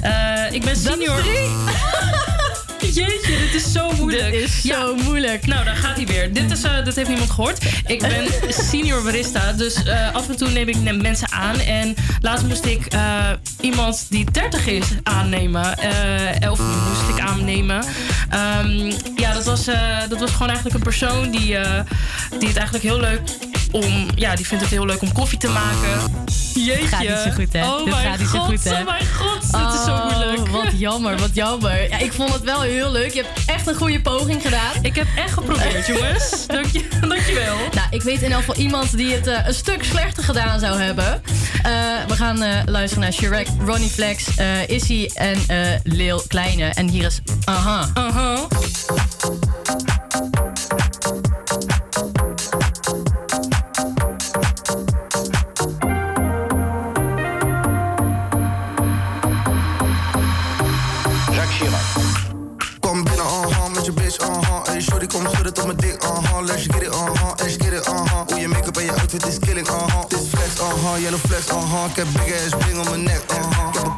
[0.01, 1.21] Eh, ik ben Dat is senior.
[1.21, 1.49] drie.
[2.93, 4.31] Jeetje, dit is zo moeilijk.
[4.31, 5.45] Dit is zo moeilijk.
[5.45, 6.33] Nou, daar gaat hij weer.
[6.33, 7.65] Dit, is, eh, dit heeft niemand gehoord.
[7.87, 8.27] Ik ben
[8.69, 11.59] senior barista, dus eh, af en toe neem ik mensen aan.
[11.59, 13.29] En laatst moest ik eh,
[13.63, 15.77] iemand die 30 is aannemen.
[15.77, 17.83] eh of moest ik aannemen.
[18.29, 21.79] Ehm, ja, dat was, eh, dat was gewoon eigenlijk een persoon die, eh,
[22.39, 23.21] die het eigenlijk heel leuk
[23.71, 24.07] om...
[24.15, 26.11] Ja, die vindt het heel leuk om koffie te maken.
[26.53, 26.79] Jeetje.
[26.79, 27.65] Dit gaat niet zo goed, hè?
[27.67, 28.79] Oh Dit mijn gaat niet zo god, goed, hè?
[28.79, 29.42] oh mijn god.
[29.53, 30.47] Dit is zo Oh, moeilijk.
[30.49, 31.89] Wat jammer, wat jammer.
[31.89, 33.13] Ja, ik vond het wel heel leuk.
[33.13, 34.71] Je hebt echt een goede poging gedaan.
[34.81, 36.43] Ik heb echt geprobeerd, jongens.
[36.47, 37.55] Dank je, dankjewel.
[37.73, 40.79] Nou, ik weet in elk geval iemand die het eh, een stuk slechter gedaan zou
[40.81, 41.21] hebben.
[41.63, 41.71] Eh,
[42.07, 44.27] we gaan eh, luisteren naar Shrek, Ronnie Flex,
[44.67, 45.37] Issy en
[45.83, 46.65] Lil Kleine.
[46.65, 47.89] En hier is Aha.
[47.93, 48.47] Aha.
[65.03, 66.45] Shorty, kom schudden tot mijn dik, uh-huh.
[66.45, 68.27] Let's get it, uh-huh, let's get it, uh-huh.
[68.27, 70.03] Hoe je make-up en je outfit is killing, uh-huh.
[70.07, 71.89] Dit flex, uh-huh, yellow flex, uh-huh.
[71.89, 73.92] Ik heb big ass ring om mijn nek, uh-huh.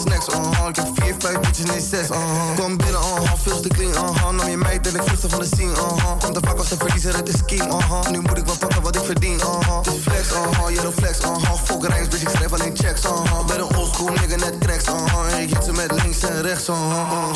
[0.00, 0.68] Snacks, uh-huh.
[0.68, 2.56] Ik heb vier, vijf bitches, nee zes, uh-huh.
[2.56, 4.30] Kom binnen, uh-huh, veel te clean, uh-huh.
[4.30, 6.18] Nam je meid en ik vluchtte van de scene, uh-huh.
[6.18, 8.08] Komt te vaak als een verliezer, het is scheme, uh-huh.
[8.10, 9.80] Nu moet ik wel pakken wat ik verdien, uh-huh.
[9.82, 11.54] Is flex, uh-huh, yellow flex, uh-huh.
[11.64, 13.44] Fuck rijks, bitch, ik schrijf alleen checks, uh-huh.
[13.46, 15.32] Ben een oldschool nigga, net cracks, uh-huh.
[15.32, 17.34] En ik hit ze met links en rechts, uh-huh.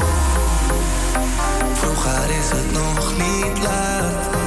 [1.74, 4.45] Vroeger is het nog niet laat.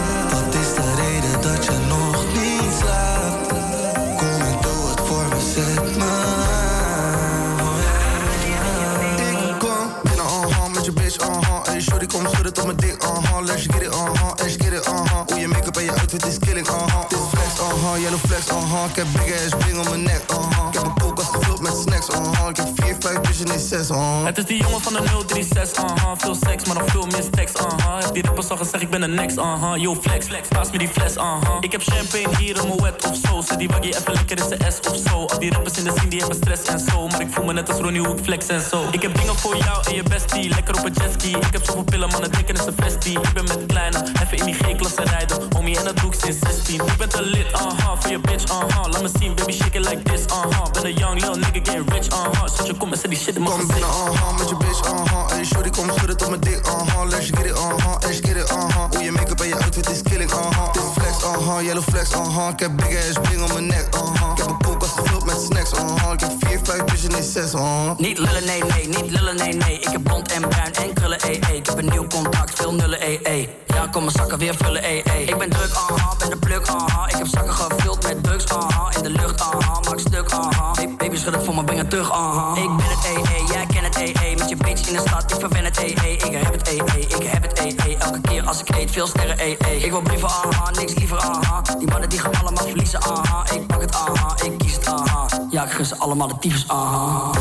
[11.21, 11.63] Uh-huh.
[11.63, 13.45] Hey, shorty, kom schudden tot mijn dik, uh-huh.
[13.45, 15.27] Let's get it, uh-huh, let's get it, uh-huh.
[15.27, 17.09] Hoe je make-up en je outfit is killing, uh-huh.
[17.09, 18.89] Dit flex, uh-huh, yellow flex, uh-huh.
[18.89, 20.98] Ik heb big ass ring om mijn nek, uh-huh.
[21.39, 22.49] Gevuld met snacks, uh-huh.
[22.49, 24.25] Ik heb vier, vijf bitches, nee zes, uh-huh.
[24.25, 26.15] Het is die jongen van de 036, aha.
[26.17, 27.99] Veel seks, maar nog veel meer aha.
[27.99, 29.75] Heb die rappers al gezegd, ik ben de next, aha.
[29.75, 31.57] Yo, flex, flex, paas me die fles, aha.
[31.59, 33.41] Ik heb champagne hier in mijn wet of zo.
[33.41, 35.25] Zet die waggie even lekker in zijn S of zo.
[35.25, 37.07] Al die rappers in de scene, die hebben stress en zo.
[37.07, 38.83] Maar ik voel me net als Ronnie, hoe flex en zo.
[38.91, 41.29] Ik heb dingen voor jou en je bestie, lekker op een jetski.
[41.29, 43.19] Ik heb zoveel pillen, mannen denken is een vestie.
[43.19, 45.37] Ik ben met kleine, even in die G-klasse rijden.
[45.55, 46.75] Homie, en dat doe ik sinds 16.
[46.75, 48.87] Ik ben te lit, aha, voor je bitch, aha.
[48.89, 50.71] Laat me zien, baby, shake it like this, aha.
[50.71, 52.47] Ben een young nigga, getting rich, aha.
[52.47, 54.91] Zet je kom en zet die shit in mijn Kom binnen, uh-huh, met je bitch,
[54.91, 55.27] uh-huh.
[55.29, 57.09] Hey, shorty, kom schudden tot mijn dik, uh-huh.
[57.09, 58.89] Let's get it, uh-huh, let's get it, uh-huh.
[58.89, 60.73] Hoe je make-up en je outfit is killing, uh-huh.
[60.73, 62.49] Dit flex, uh-huh, yellow flex, uh-huh.
[62.49, 64.31] Ik heb big ass ring om mijn nek, uh-huh.
[64.31, 66.13] Ik heb een koelkast gevuld met snacks, uh-huh.
[66.13, 67.97] Ik heb vier, vijf bitches, nee zes, uh-huh.
[67.97, 69.79] Niet lullen, nee, nee, niet lullen, nee, nee.
[69.79, 71.55] Ik heb blond en bruin en krullen, ee, ee.
[71.55, 73.49] Ik heb een nieuw contact, veel nullen, ee, ee.
[73.65, 75.03] Ja, kom mijn zakken weer vullen, ee.
[75.25, 77.07] Ik ben druk, aha, ben de pluk, aha.
[77.07, 78.91] Ik heb zakken gevuld met drugs, aha.
[78.95, 80.71] In de lucht, aha, maak stuk, aha.
[81.09, 82.55] Ba- Baby, schud voor me, breng terug, aha.
[82.55, 84.35] Ik ben het, ee, jij kent het, ee, ee.
[84.35, 86.13] Met je bitch in de stad, ik verwen het, ee, ee.
[86.17, 87.97] Ik heb het, ee, ee, ik heb het, ee, ee.
[87.97, 89.77] Elke keer als ik eet, veel sterren, ee, ee.
[89.77, 91.61] Ik wil brieven, aha, niks liever, aha.
[91.77, 93.43] Die mannen die gaan allemaal verliezen, aha.
[93.53, 95.27] Ik pak het, aha, ik kies het, aha.
[95.49, 97.31] Ja, ik gun ze allemaal de tyfus, aha.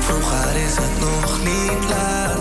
[0.00, 2.38] Vroeger is het nog niet laat.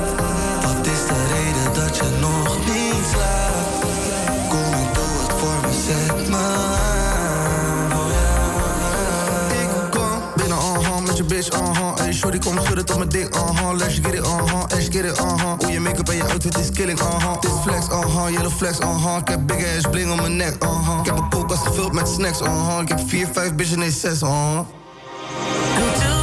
[0.63, 3.68] Wat is de reden dat je nog niet slaapt?
[11.19, 11.95] Je bitch, uh-huh.
[11.95, 13.77] Hey, shorty, kom schudden tot mijn dik, uh-huh.
[13.77, 15.59] Let's get it, uh-huh, let's get it, uh-huh.
[15.59, 17.41] Hoe je make-up en je outfit is killing, uh-huh.
[17.41, 19.17] Dit flex, uh-huh, yellow flex, uh-huh.
[19.17, 20.99] Ik heb big ass bling om mijn nek, uh-huh.
[20.99, 22.81] Ik heb een koelkast gevuld met snacks, uh-huh.
[22.81, 24.59] Ik heb vier, vijf bitches, nee zes, uh-huh.
[25.77, 26.19] I'm doing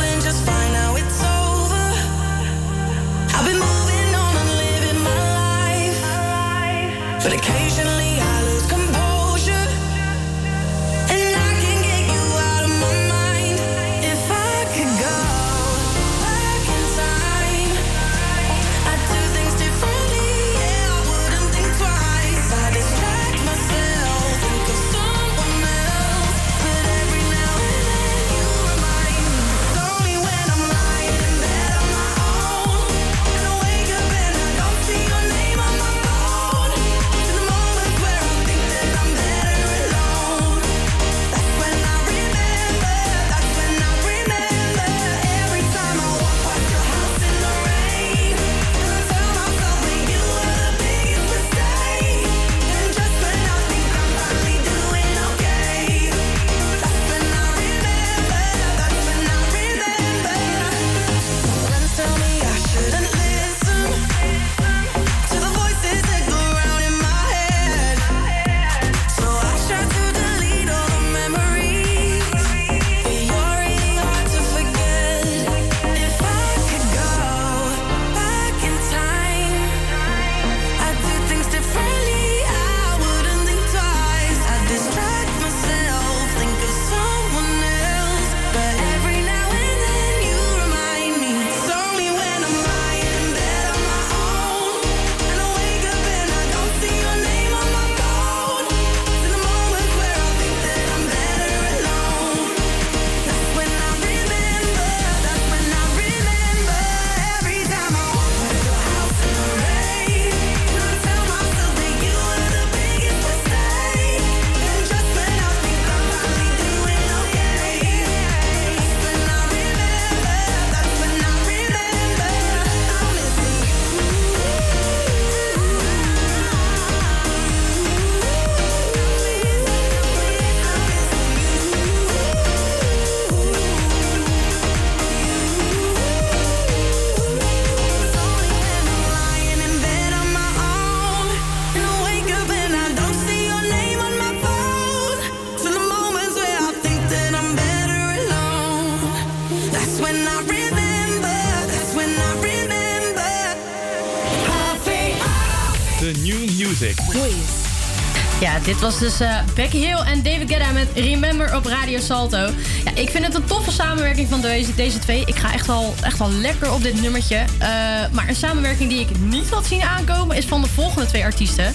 [158.86, 162.50] was dus eh, Becky Hill en David Guetta met Remember op Radio Salto.
[162.86, 165.22] Ja, ik vind het een toffe samenwerking van deze, deze twee.
[165.24, 167.36] Ik ga echt wel, echt wel lekker op dit nummertje.
[167.36, 167.68] Eh,
[168.12, 171.74] maar een samenwerking die ik niet had zien aankomen is van de volgende twee artiesten.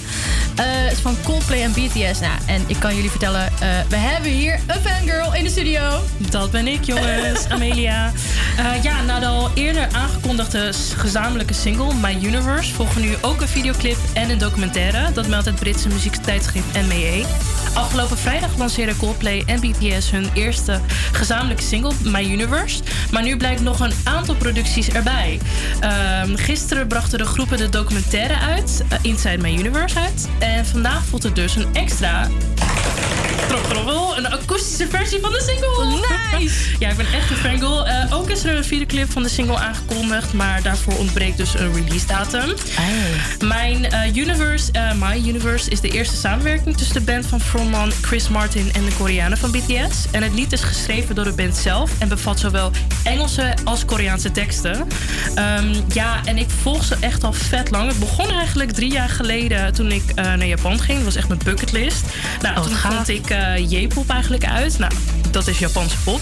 [0.56, 2.20] Eh, is van Coldplay en BTS.
[2.20, 6.02] Nou, en ik kan jullie vertellen, eh, we hebben hier een fangirl in de studio.
[6.16, 7.48] Dat ben ik, jongens.
[7.54, 8.12] Amelia.
[8.82, 13.96] Ja, na de al eerder aangekondigde gezamenlijke single My Universe volgen nu ook een videoclip
[14.12, 15.12] en een documentaire.
[15.12, 17.24] Dat meldt het Britse muziektijdschrift NME.
[17.74, 20.80] Afgelopen vrijdag lanceerden Coldplay en BTS hun eerste
[21.12, 22.82] gezamenlijke single My Universe.
[23.10, 25.40] Maar nu blijkt nog een aantal producties erbij.
[25.80, 30.28] Ehm, gisteren brachten de groepen de documentaire uit, eh, Inside My Universe uit.
[30.38, 32.28] En vandaag volgt er dus een extra
[33.48, 36.00] Tromgeroffel, een akoestische versie van de single.
[36.38, 36.70] Nice!
[36.78, 37.86] ja, ik ben echt een fangirl.
[37.86, 41.74] Eh, ook is er een videoclip van de single aangekondigd, maar daarvoor ontbreekt dus een
[41.74, 42.54] release datum.
[43.40, 47.92] Mijn eh, Universe, eh, My Universe, is de eerste samenwerking tussen de band van frontman
[48.00, 50.06] Chris Martin en de Koreanen van BTS.
[50.10, 52.70] En het lied is geschreven door de band zelf en bevat zowel
[53.04, 54.88] Engelse als Koreaanse teksten.
[55.34, 57.88] Ehm, ja, en ik volg ze echt al vet lang.
[57.88, 60.96] Het begon eigenlijk drie jaar geleden toen ik naar Japan ging.
[60.96, 62.04] Dat was echt mijn bucketlist.
[62.40, 63.30] Nou, toen vond ik
[63.68, 64.78] J-pop eigenlijk uit.
[64.78, 64.92] Nou,
[65.32, 66.20] dat is Japanse pop.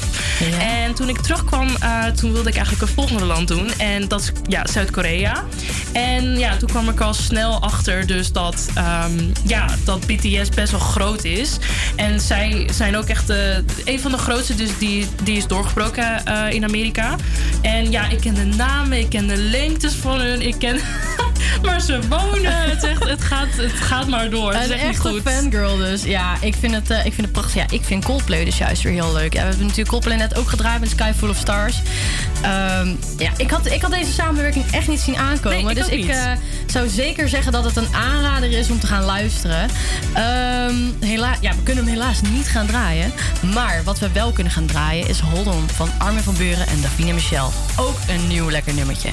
[0.58, 3.70] En toen ik terugkwam, eh, toen wilde ik eigenlijk een volgende land doen.
[3.78, 5.44] En dat is ja, Zuid-Korea.
[5.92, 10.70] En ja, toen kwam ik al snel achter dus dat, ehm, ja, dat BTS best
[10.70, 11.56] wel groot is.
[11.96, 16.24] En zij zijn ook echt de, een van de grootste dus die, die is doorgebroken
[16.24, 17.16] eh, in Amerika.
[17.62, 20.80] En ja, ik ken de namen, ik ken de lengtes van hun, ik ken...
[21.62, 24.52] maar ze wonen, het, echt, het, gaat, het gaat maar door.
[24.52, 25.22] Het is Een echt echte goed.
[25.22, 26.02] fangirl dus.
[26.02, 27.54] Ja, ik vind, het, eh, ik vind het prachtig.
[27.54, 29.32] Ja, ik vind Coldplay dus juist weer heel leuk.
[29.32, 31.82] Ja, we hebben natuurlijk Coldplay net ook gedraaid met Sky Full of Stars.
[32.42, 35.64] Ehm, ja, ik had, ik had deze samenwerking echt niet zien aankomen.
[35.64, 36.32] Nee, ik dus ik eh,
[36.66, 39.68] zou zeker zeggen dat het een aanrader is om te gaan luisteren.
[40.12, 43.12] Ehm, hela ja, we kunnen hem helaas niet gaan draaien.
[43.54, 46.80] Maar wat we wel kunnen gaan draaien is Hold On van Armin van Buren en
[46.80, 47.52] Davina Michel.
[47.76, 49.10] Ook een nieuw lekker nummertje.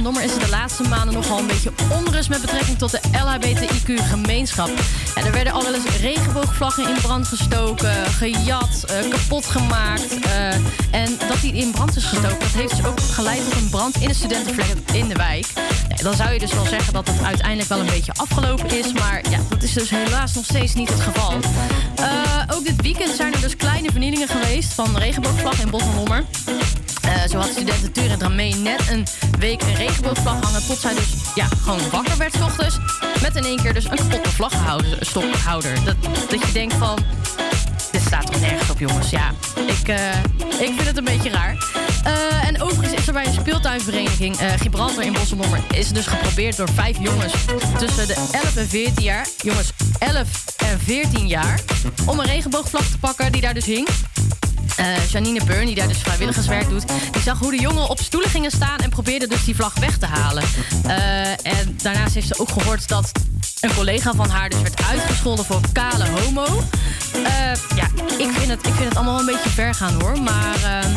[0.00, 3.00] En Dommer is er de laatste maanden nogal een beetje onrust met betrekking tot de
[3.24, 4.70] LHBTIQ-gemeenschap.
[5.14, 10.18] Ja, er werden al wel eens regenboogvlaggen in brand gestoken, gejat, eh, kapot gemaakt.
[10.20, 10.54] eh,
[10.90, 13.96] en dat die in brand is gestoken, dat heeft dus ook geleid tot een brand
[13.96, 15.46] in de studentenflat in de wijk.
[16.02, 18.92] Dan zou je dus wel zeggen dat het uiteindelijk wel een beetje afgelopen is.
[18.92, 21.32] Maar ja, dat is dus helaas nog steeds niet het geval.
[21.94, 25.94] Eh, ook dit weekend zijn er dus kleine vernielingen geweest van regenboogvlag in Bos en
[25.94, 26.24] Lommer.
[27.10, 29.06] Eh, zo had studenten Tuur en Dramee net een
[29.38, 30.66] week een regenboogvlag hangen.
[30.66, 32.78] Tot zij dus ja, gewoon wakker werd 's ochtends.
[33.22, 35.84] Met in één keer dus een kapotte vlaggenstockhouder.
[35.84, 35.96] Dat,
[36.28, 36.98] dat je denkt van...
[37.92, 39.10] Dit staat toch nergens op, jongens.
[39.10, 39.30] Ja,
[39.66, 40.18] ik, eh,
[40.58, 41.56] ik vind het een beetje raar.
[42.04, 45.60] Eh, en overigens is er bij een speeltuinvereniging Gibraltar in Bosselommer...
[45.70, 47.32] is dus geprobeerd door vijf jongens
[47.78, 49.26] tussen de 11 en 14 jaar...
[49.36, 51.60] jongens, 11 en 14 jaar...
[52.06, 53.88] om een regenboogvlag te pakken die daar dus hing.
[54.80, 58.30] Eh, Janine Burn, die daar dus vrijwilligerswerk doet, die zag hoe de jongen op stoelen
[58.30, 60.42] gingen staan en probeerde dus die vlag weg te halen.
[60.86, 63.12] Eh, en daarnaast heeft ze ook gehoord dat
[63.60, 66.44] een collega van haar dus werd uitgescholden voor kale homo.
[67.12, 67.86] Eh, ja,
[68.18, 70.94] ik vind, het, ik vind het allemaal een beetje ver gaan hoor, maar ehm,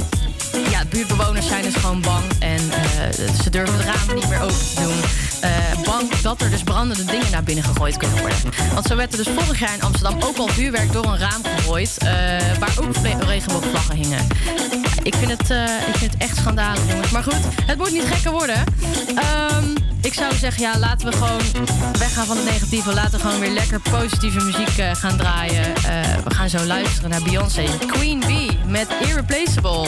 [0.70, 4.56] ja, buurtbewoners zijn dus gewoon bang en eh, ze durven de ramen niet meer open
[4.76, 5.00] te doen.
[5.42, 5.50] Eh,
[5.84, 8.38] bang dat er dus brandende dingen naar binnen gegooid kunnen worden.
[8.74, 11.42] Want zo werd er dus vorig jaar in Amsterdam ook al vuurwerk door een raam
[11.56, 12.08] gegooid, eh,
[12.60, 14.28] waar ook re- regenboogvlaggen hingen.
[15.04, 15.50] Ik vind, het,
[15.88, 17.10] ik vind het echt schandalig, jongens.
[17.12, 18.64] Maar goed, het moet niet gekker worden.
[19.16, 19.66] Ehm,
[20.04, 21.42] ik zou zeggen, ja, laten we gewoon
[22.00, 22.94] weggaan van het negatieve.
[22.94, 25.76] Laten we gewoon weer lekker positieve muziek eh, gaan draaien.
[25.76, 25.84] Eh,
[26.24, 27.64] we gaan zo luisteren naar Beyoncé.
[27.88, 29.88] Queen Bee met Irreplaceable.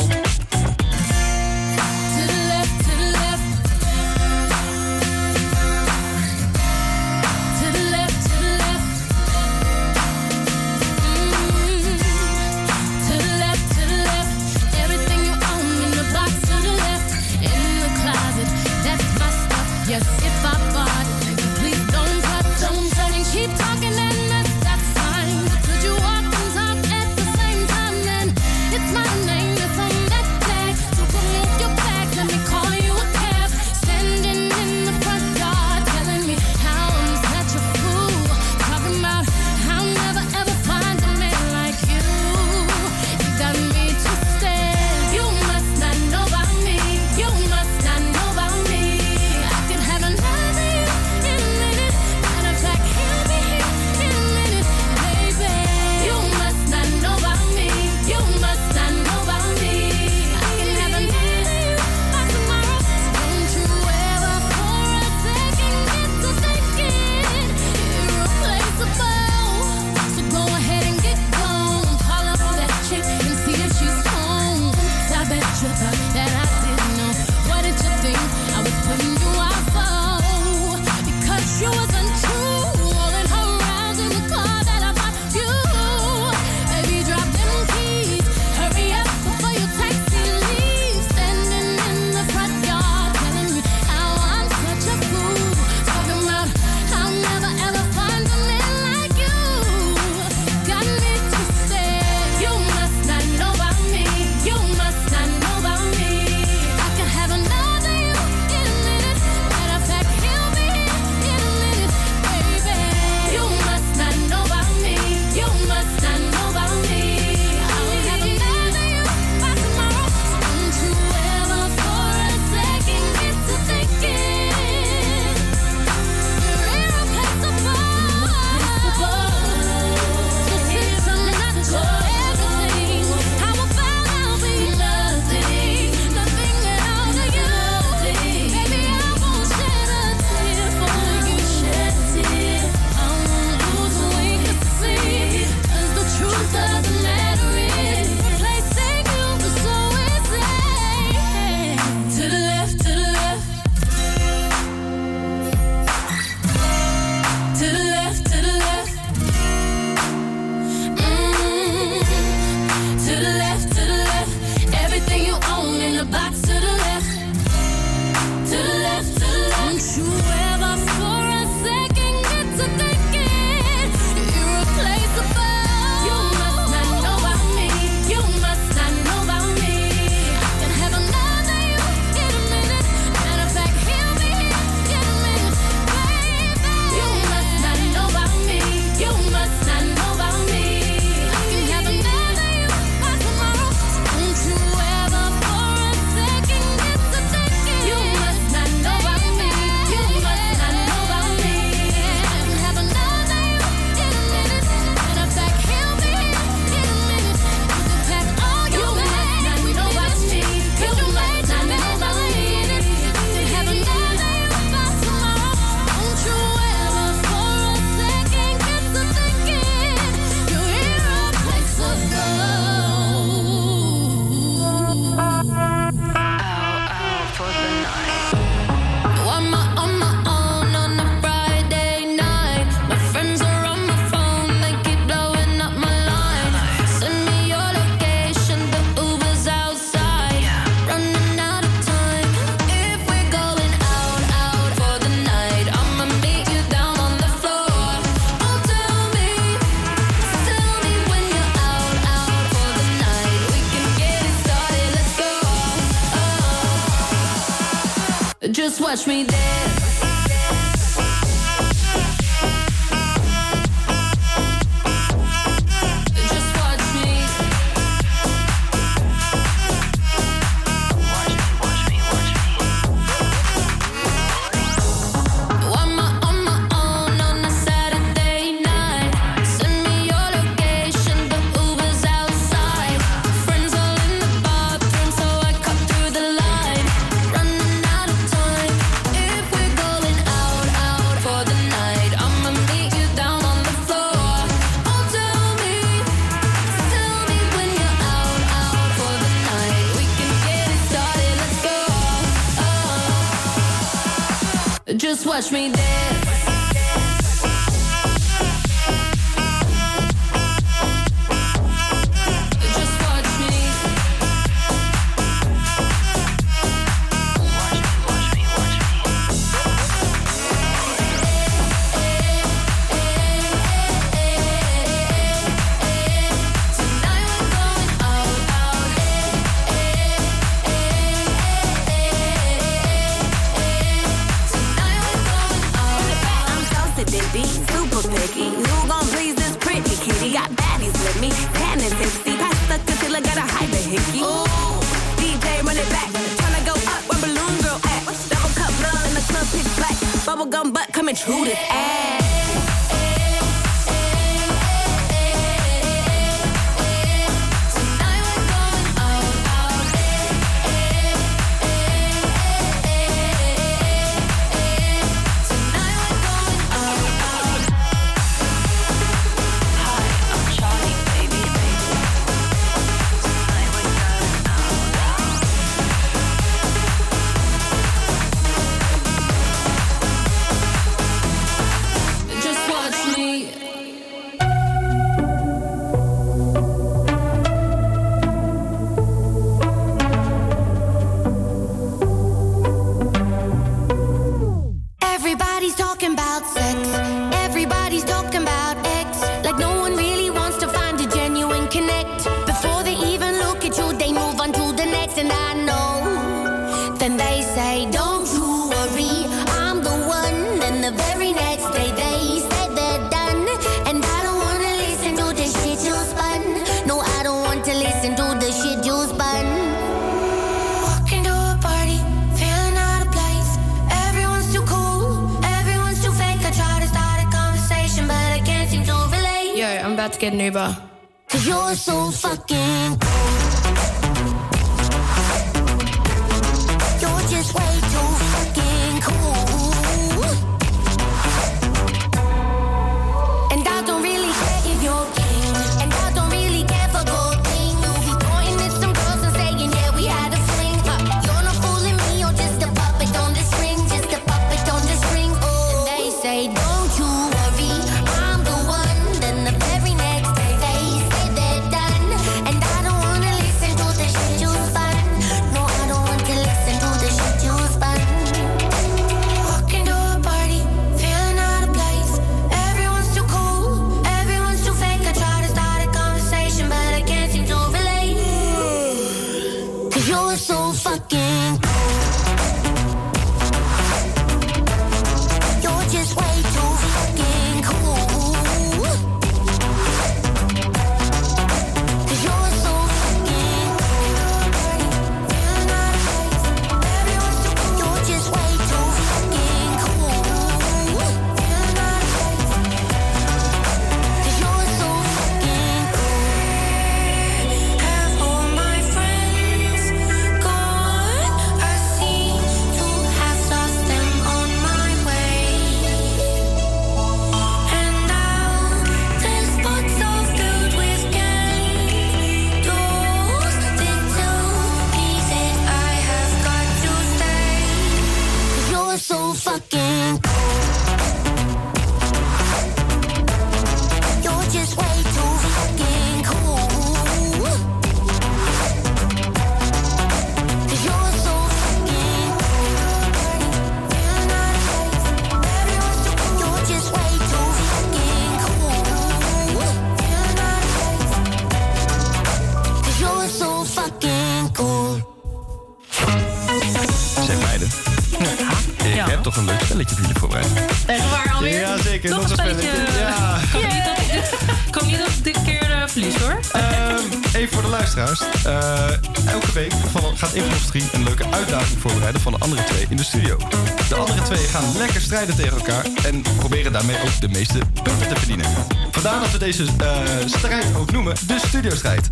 [575.15, 578.45] Strijden tegen elkaar en proberen daarmee ook de meeste punten te verdienen.
[578.91, 582.09] Vandaar dat we deze eh, strijd ook noemen de studiostrijd.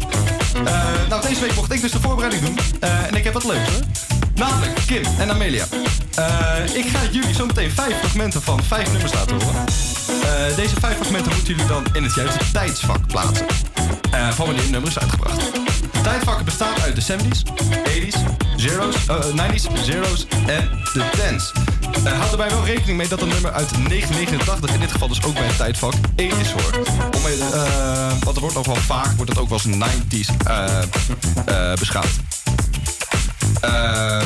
[0.65, 2.57] Eh nou, deze week mocht ik dus de voorbereiding doen.
[2.79, 3.79] Eh, en ik heb wat leuks hoor.
[4.35, 5.65] Namelijk Kim en Amelia.
[6.73, 9.65] Ik ga jullie zometeen vijf fragmenten van vijf nummers laten horen.
[10.55, 13.45] Deze vijf fragmenten moeten jullie dan in het juiste tijdsvak plaatsen.
[14.11, 15.41] Van wanneer het nummer is uitgebracht.
[15.91, 17.43] Het tijdvak bestaat uit de 70s,
[17.83, 18.17] 80s,
[18.55, 21.51] zeros, eh, 90s, zeros en de 10s.
[22.03, 25.23] Eh, houd erbij wel rekening mee dat een nummer uit 1989 in dit geval dus
[25.23, 26.77] ook bij het tijdvak 80s hoort.
[27.15, 30.81] Om, eh, want er wordt nog wel vaak wordt het ook wel als 90s eh,
[31.45, 32.09] eh, beschouwd.
[33.61, 34.25] Ehm,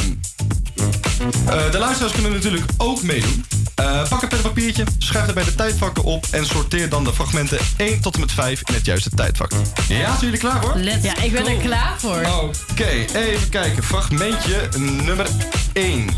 [1.45, 3.45] eh, de luisteraars kunnen natuurlijk ook meedoen.
[3.75, 7.03] Eh, pak een pen en papiertje, schrijf er bij de tijdvakken op en sorteer dan
[7.03, 9.51] de fragmenten 1 tot en met 5 in het juiste tijdvak.
[9.87, 10.79] Ja, zijn jullie klaar voor?
[10.79, 12.27] ja, ik ben er klaar voor.
[12.71, 13.83] Oké, even kijken.
[13.83, 15.27] Fragmentje nummer
[15.73, 16.09] 1.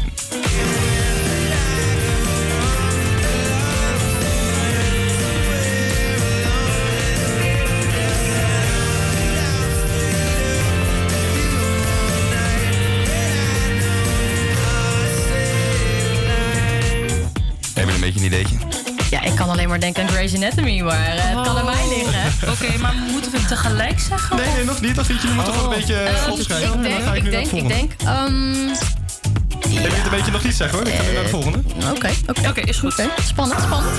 [19.69, 22.33] Alleen maar denken aan Grey's Anatomy, maar eh, het kan aan mij liggen.
[22.53, 24.35] Oké, maar moeten we het tegelijk zeggen?
[24.35, 24.95] Nee, nee, nog niet.
[24.95, 26.85] Dat vind je, moeten gewoon een beetje eh, opschrijven.
[26.85, 27.91] ik En denk, ik ik denk, ik denk.
[28.01, 30.87] ehm, Heb je het een beetje nog niet zeggen hoor?
[30.87, 31.59] Ik ga nu naar de volgende.
[31.95, 32.47] Oké, oké.
[32.49, 32.93] Oké, is goed.
[33.25, 33.95] Spannend, spannend.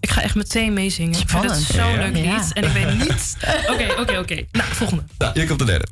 [0.00, 1.20] Ik ga echt meteen meezingen.
[1.20, 1.96] Ik vind het Ja.
[1.96, 2.24] leuk lied.
[2.24, 2.42] Ja.
[2.52, 3.36] En ik weet niet...
[3.72, 4.34] Oké, oké, oké.
[4.52, 5.02] Nou, volgende.
[5.18, 5.86] Nou, hier komt de derde.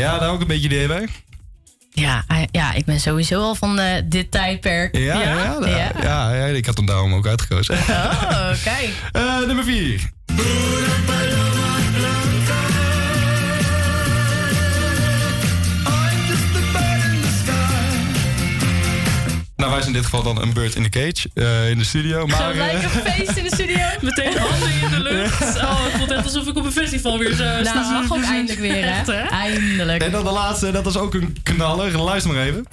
[0.00, 1.08] Ja, daar ook een beetje idee bij.
[1.90, 4.96] Ja, ah, ja, ik ben sowieso al van eh, dit tijdperk.
[4.96, 5.92] Ja, ja, ja, ja.
[6.02, 7.74] ja, ja, ik had hem daarom ook uitgekozen.
[7.74, 8.90] Oh, kijk.
[9.12, 10.10] Eh, nummer 4.
[19.60, 21.84] Nou, wij zijn in dit geval dan een bird in the cage eh, in de
[21.84, 22.26] studio.
[22.26, 23.76] Maar, Zo lijkt eh, een feest in de studio.
[24.00, 25.40] Meteen handen in de lucht.
[25.56, 27.90] Oh, het voelt echt alsof ik op een festival weer zo Nou, sta.
[27.90, 29.12] mag ook eindelijk weer, Echt, hè?
[29.20, 30.02] Eindelijk.
[30.02, 31.98] en dan de laatste, dat is ook een knaller.
[31.98, 32.64] Luister maar even.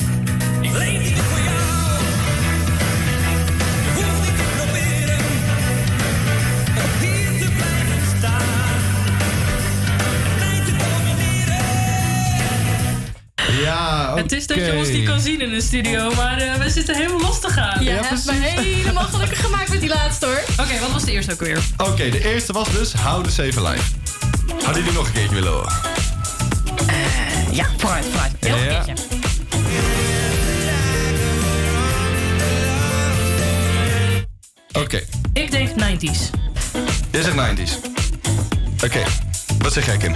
[0.61, 1.56] Ik leef niet voor jou.
[13.51, 14.21] Ja, oké.
[14.21, 16.95] Het is dat je ons niet kan zien in de studio, maar eh, we zitten
[16.95, 17.83] helemaal los te gaan.
[17.83, 20.41] Je hebt me helemaal gelukkig gemaakt met die laatste, hoor.
[20.65, 21.59] Oké, wat was de eerste ook weer?
[21.77, 23.83] Oké, de eerste was dus Hou de Save Alive.
[24.63, 25.71] Hadden jullie nog een keertje willen horen?
[27.51, 28.31] Ja, vooruit, vooruit.
[28.39, 28.81] Heel Ja.
[28.83, 29.05] keertje.
[34.73, 35.03] Oké,
[35.33, 36.29] Ik denk 90s.
[37.09, 37.77] dit is 90s.
[38.83, 39.03] Oké,
[39.59, 40.13] wat zeg jij Kim?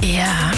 [0.00, 0.50] Ja.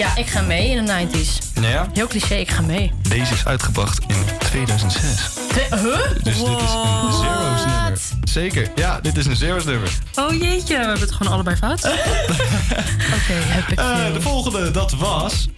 [0.00, 1.60] Ja, ik ga mee in de 90s.
[1.60, 1.86] Ja?
[1.92, 2.92] Heel cliché, ik ga mee.
[3.08, 5.02] Deze is uitgebracht in 2006.
[5.70, 5.80] Huh?
[6.22, 7.98] Dus dit is een Zero's nummer.
[8.24, 9.90] Zeker, ja, dit is een Zero's nummer.
[10.14, 11.84] Oh jeetje, we hebben het gewoon allebei fout.
[13.16, 14.12] Oké, heb ik Eh, veel.
[14.12, 15.48] de volgende, dat was...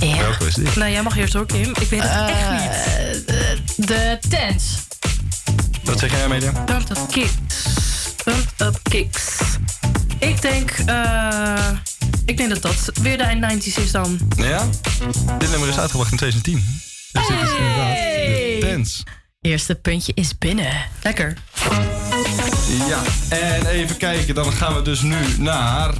[0.00, 0.16] Ja.
[0.18, 0.76] Welke is dit?
[0.76, 1.60] nou, jij mag eerst hoor, Kim.
[1.80, 2.70] Ik weet het echt niet.
[2.70, 4.64] Eh, de, de tents.
[5.84, 6.50] Wat zeg jij, Amelia?
[6.50, 7.62] Pumped up kicks.
[8.24, 9.38] Pumped up kicks.
[10.18, 11.68] Ik denk, eh
[12.24, 14.18] ik denk dat dat weer de 90s is dan.
[14.36, 14.64] Ja?
[15.38, 16.80] Dit nummer is uitgebracht in 2010.
[17.12, 19.02] Dus dit is inderdaad de dance.
[19.40, 20.72] Eerste puntje is binnen.
[21.02, 21.36] Lekker.
[22.88, 25.94] Ja, en even kijken, dan gaan we dus nu naar...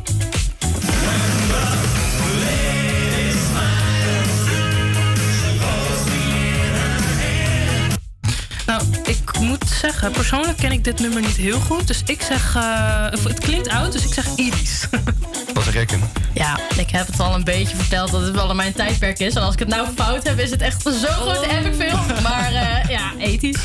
[9.44, 11.86] moet zeggen, persoonlijk ken ik dit nummer niet heel goed.
[11.86, 14.86] Dus ik zeg, eh, het klinkt oud, dus ik zeg Iris.
[15.54, 16.00] Wat zeg jij, Kim?
[16.34, 19.34] Ja, ik heb het al een beetje verteld dat het wel in mijn tijdperk is.
[19.34, 22.22] En als ik het nou fout heb, is het echt zo'n grote epic film.
[22.22, 23.60] Maar eh, ja, ethisch.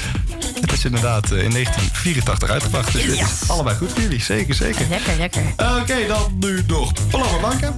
[0.62, 2.92] Het is inderdaad eh, in 1984 uitgebracht.
[2.94, 3.30] Dus dit is Yes.
[3.48, 4.86] allebei goed voor jullie, zeker, zeker.
[4.90, 5.42] Lekker, lekker.
[5.82, 7.74] Oké, dan nu nog Paloma Blanca.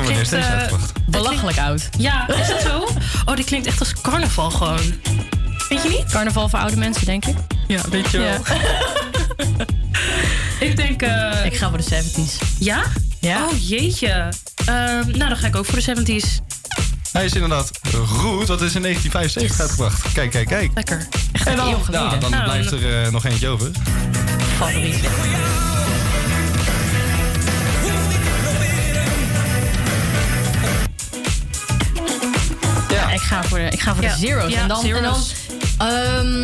[0.00, 0.92] Dit is klinkt uitgebracht?
[1.06, 1.88] belachelijk oud.
[1.98, 2.88] Ja, is dat zo?
[3.24, 4.80] Oh, die klinkt echt als carnaval gewoon.
[5.68, 6.04] Vind je niet?
[6.10, 7.36] Carnaval voor oude mensen, denk ik.
[7.68, 8.38] Ja, weet je wel.
[10.68, 11.02] ik denk...
[11.02, 12.58] eh, Ik ga voor de 70s.
[12.58, 12.82] Ja?
[13.20, 13.44] Ja.
[13.44, 14.28] Oh, jeetje.
[14.64, 16.26] Ehm, nou, dan ga ik ook voor de 70s.
[17.12, 17.70] Hij is inderdaad
[18.06, 20.12] goed, wat is in 1975 uitgebracht.
[20.12, 20.70] Kijk, kijk, kijk.
[20.74, 21.06] Lekker.
[21.32, 23.70] Echt En dan, ja, dan Nou, blijft dan- er eh, nog eentje over.
[24.58, 25.00] Favoriet.
[33.12, 34.12] Ik ga voor de, ik ga voor Ja.
[34.12, 34.52] de zeros.
[34.52, 35.16] Ja, en dan, en dan
[35.78, 36.42] ehm,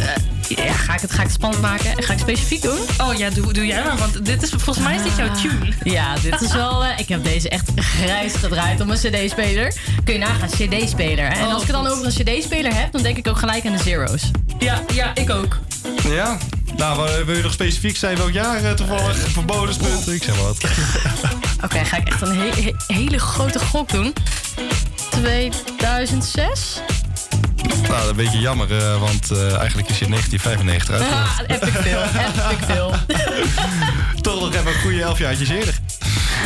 [0.00, 2.02] eh, ja, ga, ik het, ga ik het spannend maken?
[2.02, 2.78] Ga ik specifiek doen?
[3.00, 5.72] Oh ja, doe, doe jij maar, want dit is, volgens mij is dit jouw tune.
[5.82, 6.84] Ja, dit is wel...
[6.84, 9.74] eh, ik heb deze echt grijs gedraaid op een cd-speler.
[10.04, 11.24] Kun je nagaan, cd-speler.
[11.24, 13.66] En Oh, als ik het dan over een cd-speler heb, dan denk ik ook gelijk
[13.66, 14.22] aan de zeros.
[14.58, 15.58] Ja, ja, ik ook.
[16.08, 16.38] Ja,
[16.76, 19.16] nou, wil- wil je nog specifiek zijn welk jaar eh, toevallig?
[19.18, 20.14] Voor bonuspunten?
[20.14, 20.58] Ik zeg maar wat.
[21.64, 24.12] Oké, ga ik echt een he- he- hele grote gok doen.
[25.12, 26.80] 2006?
[27.88, 31.40] nou, een beetje jammer, eh, want eh, eigenlijk is je in 1995 uitgebracht.
[31.40, 32.92] Ah, epic veel, epic veel.
[34.20, 35.78] Toch nog even een goede elf jaartjes eerder.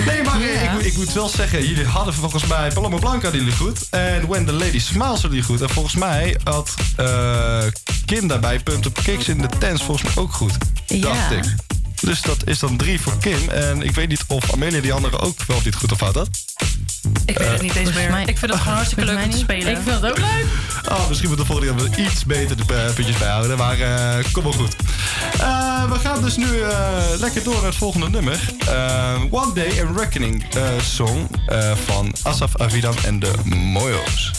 [0.07, 3.31] Nee, maar eh, ik, moet- ik moet wel zeggen, jullie hadden volgens mij Paloma Blanca
[3.31, 3.89] jullie goed.
[3.91, 5.61] En When the Lady Smiles jullie goed.
[5.63, 7.63] En volgens mij had eh
[8.05, 10.53] Kim daarbij Pumped Up Kicks in de Tens volgens mij ook goed.
[10.87, 11.37] Dacht Ja.
[11.37, 11.45] ik.
[12.07, 13.49] Dus dat is dan drie voor Kim.
[13.49, 16.15] En ik weet niet of Amelia die andere ook wel of niet goed of fout
[16.15, 16.29] had.
[17.27, 18.11] Ik weet het niet eens meer.
[18.11, 19.69] mij- ik vind het gewoon hartstikke leuk om te spelen.
[19.69, 20.45] Ik vind het ook leuk.
[20.89, 23.57] Oh, misschien moet de volgende keer wel iets beter de eh, puntjes bijhouden.
[23.57, 24.77] Maar eh, kom maar goed.
[25.39, 28.41] Eh, we gaan dus nu eh, lekker door naar het volgende nummer.
[28.69, 34.31] Eh, One Day a Reckoning eh, song eh, van Asaf Avidan en de Moyos.